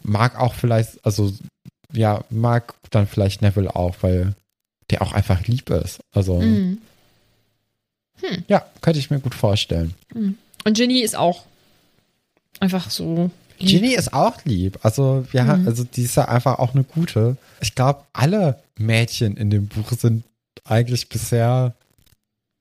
mag 0.03 0.38
auch 0.40 0.55
vielleicht, 0.55 1.05
also 1.07 1.33
ja, 1.93 2.25
mag 2.31 2.75
dann 2.90 3.07
vielleicht 3.07 3.43
Neville 3.43 3.77
auch, 3.77 3.97
weil 4.01 4.35
der 4.90 5.03
auch 5.03 5.12
einfach 5.12 5.47
lieb 5.47 5.71
ist. 5.71 6.01
Also 6.12 6.40
mhm. 6.40 6.79
Hm. 8.20 8.44
Ja, 8.48 8.64
könnte 8.81 8.98
ich 8.98 9.11
mir 9.11 9.20
gut 9.20 9.35
vorstellen. 9.35 9.94
Hm. 10.12 10.37
Und 10.64 10.77
Ginny 10.77 11.00
ist 11.00 11.16
auch 11.16 11.44
einfach 12.61 12.90
so. 12.90 13.31
Lieb. 13.59 13.68
Ginny 13.68 13.94
ist 13.94 14.12
auch 14.12 14.44
lieb. 14.44 14.79
Also, 14.83 15.27
wir 15.31 15.44
mhm. 15.44 15.68
also 15.68 15.85
die 15.85 16.03
ist 16.03 16.16
ja 16.16 16.27
einfach 16.27 16.59
auch 16.59 16.74
eine 16.74 16.85
gute. 16.85 17.37
Ich 17.61 17.74
glaube, 17.74 18.03
alle 18.12 18.61
Mädchen 18.77 19.37
in 19.37 19.50
dem 19.50 19.68
Buch 19.68 19.92
sind 19.92 20.24
eigentlich 20.64 21.09
bisher 21.09 21.74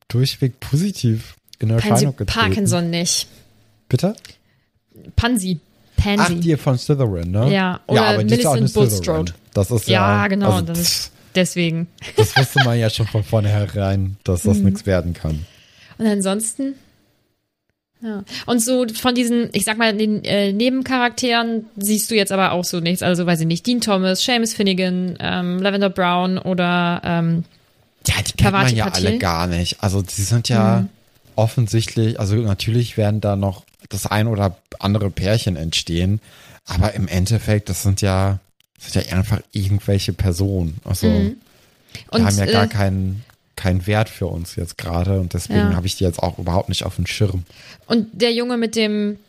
durchweg 0.08 0.60
positiv 0.60 1.36
in 1.60 1.70
Erscheinung 1.70 2.16
getreten. 2.16 2.40
Parkinson 2.40 2.90
nicht. 2.90 3.28
Bitte? 3.90 4.16
Pansy. 5.16 5.60
Pansy. 5.98 6.34
Ach, 6.38 6.42
die 6.42 6.58
von 6.58 6.78
Slytherin, 6.78 7.32
ne? 7.32 7.52
Ja, 7.52 7.80
oder 7.88 8.02
ja, 8.02 8.10
aber 8.10 8.24
Millicent 8.24 8.74
Bulstrode. 8.74 9.34
Das 9.54 9.72
ist 9.72 9.88
ja. 9.88 10.24
Ja, 10.24 10.28
genau. 10.28 10.52
Also, 10.52 10.66
das 10.66 10.80
ist, 10.80 11.12
deswegen. 11.36 11.88
Das 12.16 12.36
wusste 12.38 12.64
man 12.64 12.78
ja 12.80 12.90
schon 12.90 13.08
von 13.08 13.24
vornherein, 13.24 14.18
dass 14.24 14.44
das 14.44 14.58
mhm. 14.60 14.66
nichts 14.66 14.86
werden 14.86 15.14
kann. 15.14 15.46
Und 15.98 16.08
ansonsten 16.08 16.76
Ja. 18.02 18.24
Und 18.46 18.60
so 18.62 18.86
von 18.94 19.16
diesen, 19.16 19.50
ich 19.54 19.64
sag 19.64 19.78
mal, 19.78 19.96
den 19.96 20.24
äh, 20.26 20.52
Nebencharakteren 20.52 21.66
siehst 21.78 22.12
du 22.12 22.16
jetzt 22.16 22.34
aber 22.34 22.52
auch 22.52 22.66
so 22.66 22.82
nichts. 22.82 23.02
Also 23.02 23.26
weiß 23.26 23.40
ich 23.40 23.48
nicht, 23.48 23.66
Dean 23.66 23.80
Thomas, 23.80 24.24
Seamus 24.24 24.54
Finnegan, 24.54 25.16
ähm, 25.20 25.60
Lavender 25.60 25.90
Brown 25.90 26.38
oder 26.38 27.02
ähm, 27.06 27.46
Ja, 28.06 28.16
die 28.22 28.34
kennt 28.34 28.52
man 28.52 28.76
ja 28.76 28.88
alle 28.88 29.18
gar 29.20 29.48
nicht. 29.48 29.82
Also 29.82 30.02
die 30.02 30.22
sind 30.22 30.50
ja 30.50 30.82
mhm. 30.82 30.90
offensichtlich, 31.36 32.20
also 32.20 32.36
natürlich 32.36 32.98
werden 32.98 33.22
da 33.22 33.38
noch 33.38 33.64
das 33.88 34.06
ein 34.06 34.28
oder 34.28 34.58
andere 34.80 35.10
Pärchen 35.10 35.56
entstehen, 35.56 36.20
aber 36.66 36.94
im 36.96 37.08
Endeffekt, 37.08 37.70
das 37.70 37.84
sind 37.84 38.02
ja, 38.02 38.40
das 38.78 38.94
sind 38.94 39.06
ja 39.06 39.18
einfach 39.18 39.42
irgendwelche 39.52 40.14
Personen. 40.14 40.78
Also 40.84 41.08
mhm. 41.08 41.38
die 42.14 42.24
haben 42.24 42.38
ja 42.38 42.46
gar 42.46 42.66
äh, 42.66 42.68
keinen 42.68 43.24
keinen 43.56 43.86
Wert 43.86 44.10
für 44.10 44.26
uns 44.26 44.56
jetzt 44.56 44.78
gerade 44.78 45.20
und 45.20 45.34
deswegen 45.34 45.60
ja. 45.60 45.76
habe 45.76 45.86
ich 45.86 45.96
die 45.96 46.04
jetzt 46.04 46.20
auch 46.20 46.40
überhaupt 46.40 46.70
nicht 46.70 46.84
auf 46.84 46.96
dem 46.96 47.06
Schirm. 47.06 47.44
Und 47.86 48.08
der 48.12 48.34
Junge 48.34 48.58
mit 48.58 48.76
dem 48.76 49.20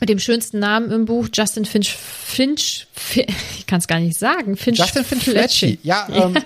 mit 0.00 0.08
dem 0.08 0.18
schönsten 0.18 0.58
Namen 0.60 0.90
im 0.92 1.06
Buch, 1.06 1.28
Justin 1.32 1.64
Finch, 1.64 1.96
Finch, 1.96 2.86
ich 3.58 3.66
kann 3.66 3.78
es 3.78 3.88
gar 3.88 4.00
nicht 4.00 4.18
sagen, 4.18 4.56
Finch 4.56 4.78
Justin 4.78 5.04
Finch 5.04 5.24
Fletchy. 5.24 5.78
Ja, 5.82 6.06
ähm, 6.10 6.38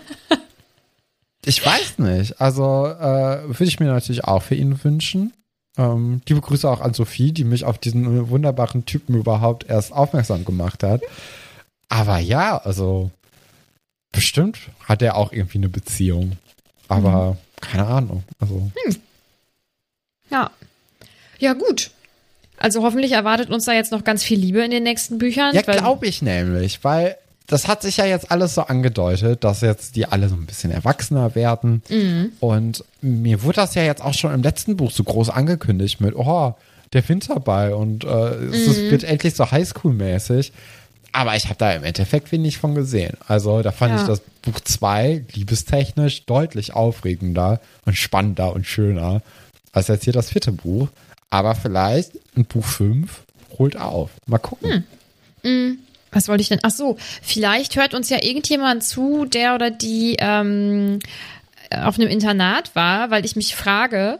ich 1.45 1.65
weiß 1.65 1.99
nicht. 1.99 2.41
Also 2.41 2.87
äh, 2.87 3.49
würde 3.49 3.65
ich 3.65 3.81
mir 3.81 3.87
natürlich 3.87 4.25
auch 4.25 4.43
für 4.43 4.55
ihn 4.55 4.83
wünschen. 4.83 5.33
Ähm, 5.77 6.21
liebe 6.29 6.41
Grüße 6.41 6.69
auch 6.69 6.81
an 6.81 6.95
Sophie, 6.95 7.33
die 7.33 7.45
mich 7.45 7.65
auf 7.65 7.79
diesen 7.79 8.29
wunderbaren 8.29 8.85
Typen 8.85 9.15
überhaupt 9.17 9.69
erst 9.69 9.93
aufmerksam 9.93 10.45
gemacht 10.45 10.83
hat. 10.83 11.03
Aber 11.93 12.19
ja, 12.19 12.57
also 12.57 13.11
bestimmt 14.13 14.57
hat 14.89 15.03
er 15.03 15.15
auch 15.15 15.31
irgendwie 15.31 15.59
eine 15.59 15.69
Beziehung. 15.69 16.39
Aber 16.89 17.33
mhm. 17.33 17.61
keine 17.61 17.87
Ahnung. 17.87 18.25
Also. 18.41 18.71
Hm. 18.75 18.97
Ja. 20.31 20.51
Ja, 21.39 21.53
gut. 21.53 21.91
Also 22.57 22.83
hoffentlich 22.83 23.13
erwartet 23.13 23.51
uns 23.51 23.67
da 23.67 23.75
jetzt 23.75 23.93
noch 23.93 24.05
ganz 24.05 24.25
viel 24.25 24.39
Liebe 24.39 24.65
in 24.65 24.71
den 24.71 24.85
nächsten 24.85 25.19
Büchern. 25.19 25.55
Ja, 25.55 25.61
glaube 25.61 26.07
ich 26.07 26.23
nämlich, 26.23 26.83
weil 26.83 27.17
das 27.47 27.69
hat 27.69 27.83
sich 27.83 27.99
ja 27.99 28.07
jetzt 28.07 28.31
alles 28.31 28.55
so 28.55 28.63
angedeutet, 28.63 29.45
dass 29.45 29.61
jetzt 29.61 29.95
die 29.95 30.07
alle 30.07 30.31
so 30.31 30.35
ein 30.35 30.47
bisschen 30.47 30.71
erwachsener 30.71 31.35
werden. 31.35 31.83
Mhm. 31.91 32.33
Und 32.41 32.85
mir 33.03 33.43
wurde 33.43 33.57
das 33.57 33.75
ja 33.75 33.83
jetzt 33.83 34.01
auch 34.01 34.15
schon 34.15 34.33
im 34.33 34.43
letzten 34.43 34.79
Buch 34.79 34.93
so 34.93 35.05
groß 35.05 35.29
angekündigt 35.29 36.01
mit, 36.01 36.17
oh, 36.17 36.55
der 36.95 37.07
Winterball 37.09 37.73
und 37.73 38.05
äh, 38.05 38.09
es 38.09 38.79
mhm. 38.79 38.91
wird 38.91 39.05
endlich 39.05 39.35
so 39.35 39.45
Highschool-mäßig. 39.45 40.53
Aber 41.13 41.37
ich 41.37 41.45
habe 41.45 41.57
da 41.57 41.73
im 41.73 41.85
Endeffekt 41.85 42.33
wenig 42.33 42.59
von 42.59 42.75
gesehen. 42.75 43.17
Also 43.29 43.63
da 43.63 43.71
fand 43.71 43.95
ja. 43.95 44.01
ich 44.01 44.07
das 44.07 44.21
Buch 44.41 44.61
2 44.61 45.27
liebestechnisch 45.33 46.25
deutlich 46.25 46.73
aufregender 46.73 47.61
und 47.85 47.97
spannender 47.97 48.53
und 48.55 48.67
schöner 48.67 49.23
als 49.73 49.89
jetzt 49.89 50.05
hier 50.05 50.13
das 50.13 50.31
vierte 50.31 50.53
Buch. 50.53 50.89
Aber 51.31 51.55
vielleicht 51.55 52.13
ein 52.37 52.45
Buch 52.45 52.65
5 52.65 53.23
holt 53.59 53.77
auf. 53.77 54.11
Mal 54.27 54.39
gucken. 54.39 54.85
Hm. 55.43 55.51
Mhm. 55.51 55.79
Was 56.11 56.29
wollte 56.29 56.43
ich 56.43 56.49
denn? 56.49 56.61
Ach 56.63 56.71
so, 56.71 56.97
vielleicht 57.23 57.77
hört 57.77 57.95
uns 57.95 58.11
ja 58.11 58.23
irgendjemand 58.23 58.85
zu, 58.85 59.25
der 59.25 59.55
oder 59.55 59.71
die 59.71 60.17
ähm, 60.19 60.99
auf 61.71 61.99
einem 61.99 62.09
Internat 62.09 62.75
war, 62.75 63.11
weil 63.11 63.25
ich 63.25 63.35
mich 63.35 63.57
frage, 63.57 64.19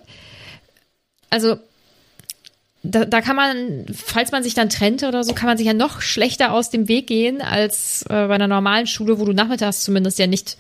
also 1.29 1.59
da, 2.83 3.05
da 3.05 3.21
kann 3.21 3.37
man, 3.37 3.87
falls 3.93 4.33
man 4.33 4.43
sich 4.43 4.55
dann 4.55 4.69
trennte 4.69 5.07
oder 5.07 5.23
so, 5.23 5.35
kann 5.35 5.47
man 5.47 5.57
sich 5.57 5.67
ja 5.67 5.75
noch 5.75 6.01
schlechter 6.01 6.53
aus 6.53 6.71
dem 6.71 6.89
Weg 6.89 7.07
gehen 7.07 7.41
als 7.41 8.03
äh, 8.03 8.27
bei 8.27 8.35
einer 8.35 8.49
normalen 8.49 8.87
Schule, 8.87 9.19
wo 9.19 9.25
du 9.25 9.33
nachmittags 9.33 9.85
zumindest 9.85 10.19
ja 10.19 10.27
nicht 10.27 10.57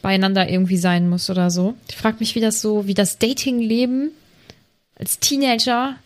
beieinander 0.00 0.48
irgendwie 0.48 0.76
sein 0.76 1.08
musst 1.08 1.30
oder 1.30 1.50
so. 1.50 1.74
Ich 1.88 1.96
frage 1.96 2.18
mich, 2.20 2.36
wie 2.36 2.40
das 2.40 2.60
so, 2.60 2.86
wie 2.86 2.94
das 2.94 3.18
Datingleben 3.18 4.12
als 4.96 5.18
Teenager 5.18 5.96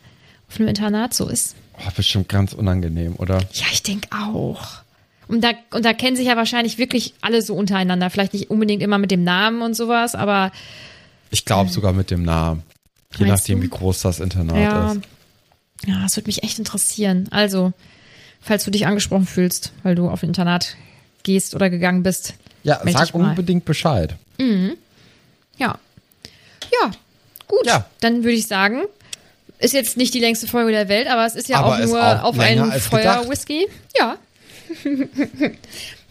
auf 0.48 0.58
einem 0.58 0.68
Internat 0.68 1.12
so 1.12 1.28
ist. 1.28 1.54
Oh, 1.78 1.90
bestimmt 1.94 2.28
ganz 2.28 2.54
unangenehm, 2.54 3.14
oder? 3.18 3.38
Ja, 3.52 3.66
ich 3.72 3.82
denke 3.82 4.08
auch. 4.10 4.80
Und 5.28 5.44
da, 5.44 5.50
und 5.70 5.84
da 5.84 5.92
kennen 5.92 6.16
sich 6.16 6.26
ja 6.26 6.36
wahrscheinlich 6.36 6.78
wirklich 6.78 7.14
alle 7.20 7.42
so 7.42 7.54
untereinander. 7.54 8.10
Vielleicht 8.10 8.32
nicht 8.32 8.50
unbedingt 8.50 8.82
immer 8.82 8.98
mit 8.98 9.10
dem 9.10 9.22
Namen 9.22 9.62
und 9.62 9.74
sowas, 9.74 10.14
aber. 10.14 10.50
Ich 11.30 11.44
glaube 11.44 11.70
äh, 11.70 11.72
sogar 11.72 11.92
mit 11.92 12.10
dem 12.10 12.22
Namen. 12.24 12.64
Je 13.16 13.26
nachdem, 13.26 13.58
du? 13.58 13.64
wie 13.64 13.70
groß 13.70 14.02
das 14.02 14.20
Internat 14.20 14.56
ja. 14.56 14.92
ist. 14.92 15.00
Ja, 15.86 16.02
das 16.02 16.16
würde 16.16 16.28
mich 16.28 16.42
echt 16.42 16.58
interessieren. 16.58 17.28
Also, 17.30 17.72
falls 18.40 18.64
du 18.64 18.70
dich 18.70 18.86
angesprochen 18.86 19.26
fühlst, 19.26 19.72
weil 19.82 19.94
du 19.94 20.08
auf 20.08 20.22
Internat 20.22 20.76
gehst 21.22 21.54
oder 21.54 21.70
gegangen 21.70 22.02
bist. 22.02 22.34
Ja, 22.62 22.80
sag 22.86 23.14
unbedingt 23.14 23.64
Bescheid. 23.64 24.16
Mhm. 24.38 24.76
Ja. 25.56 25.78
Ja, 26.72 26.90
gut. 27.46 27.66
Ja. 27.66 27.86
Dann 28.00 28.24
würde 28.24 28.36
ich 28.36 28.46
sagen, 28.46 28.82
ist 29.58 29.74
jetzt 29.74 29.96
nicht 29.96 30.14
die 30.14 30.20
längste 30.20 30.46
Folge 30.46 30.72
der 30.72 30.88
Welt, 30.88 31.08
aber 31.08 31.26
es 31.26 31.34
ist 31.34 31.48
ja 31.48 31.58
aber 31.58 31.74
auch 31.74 31.78
nur 31.78 32.02
auch 32.02 32.22
auf 32.24 32.38
einen 32.38 32.72
Feuer-Whisky. 32.72 33.68
Ja. 33.98 34.16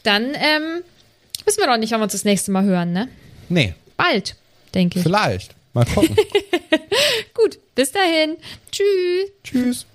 Dann 0.03 0.23
ähm, 0.33 0.83
wissen 1.45 1.59
wir 1.59 1.67
doch 1.67 1.77
nicht, 1.77 1.91
wann 1.91 1.99
wir 1.99 2.03
uns 2.03 2.13
das 2.13 2.25
nächste 2.25 2.51
Mal 2.51 2.63
hören, 2.63 2.91
ne? 2.91 3.07
Nee. 3.47 3.73
Bald, 3.97 4.35
denke 4.73 4.99
ich. 4.99 5.03
Vielleicht. 5.03 5.55
Mal 5.79 5.85
gucken. 5.85 6.13
Gut, 7.33 7.57
bis 7.73 7.93
dahin. 7.93 8.35
Tschüss. 8.69 9.31
Tschüss. 9.43 9.85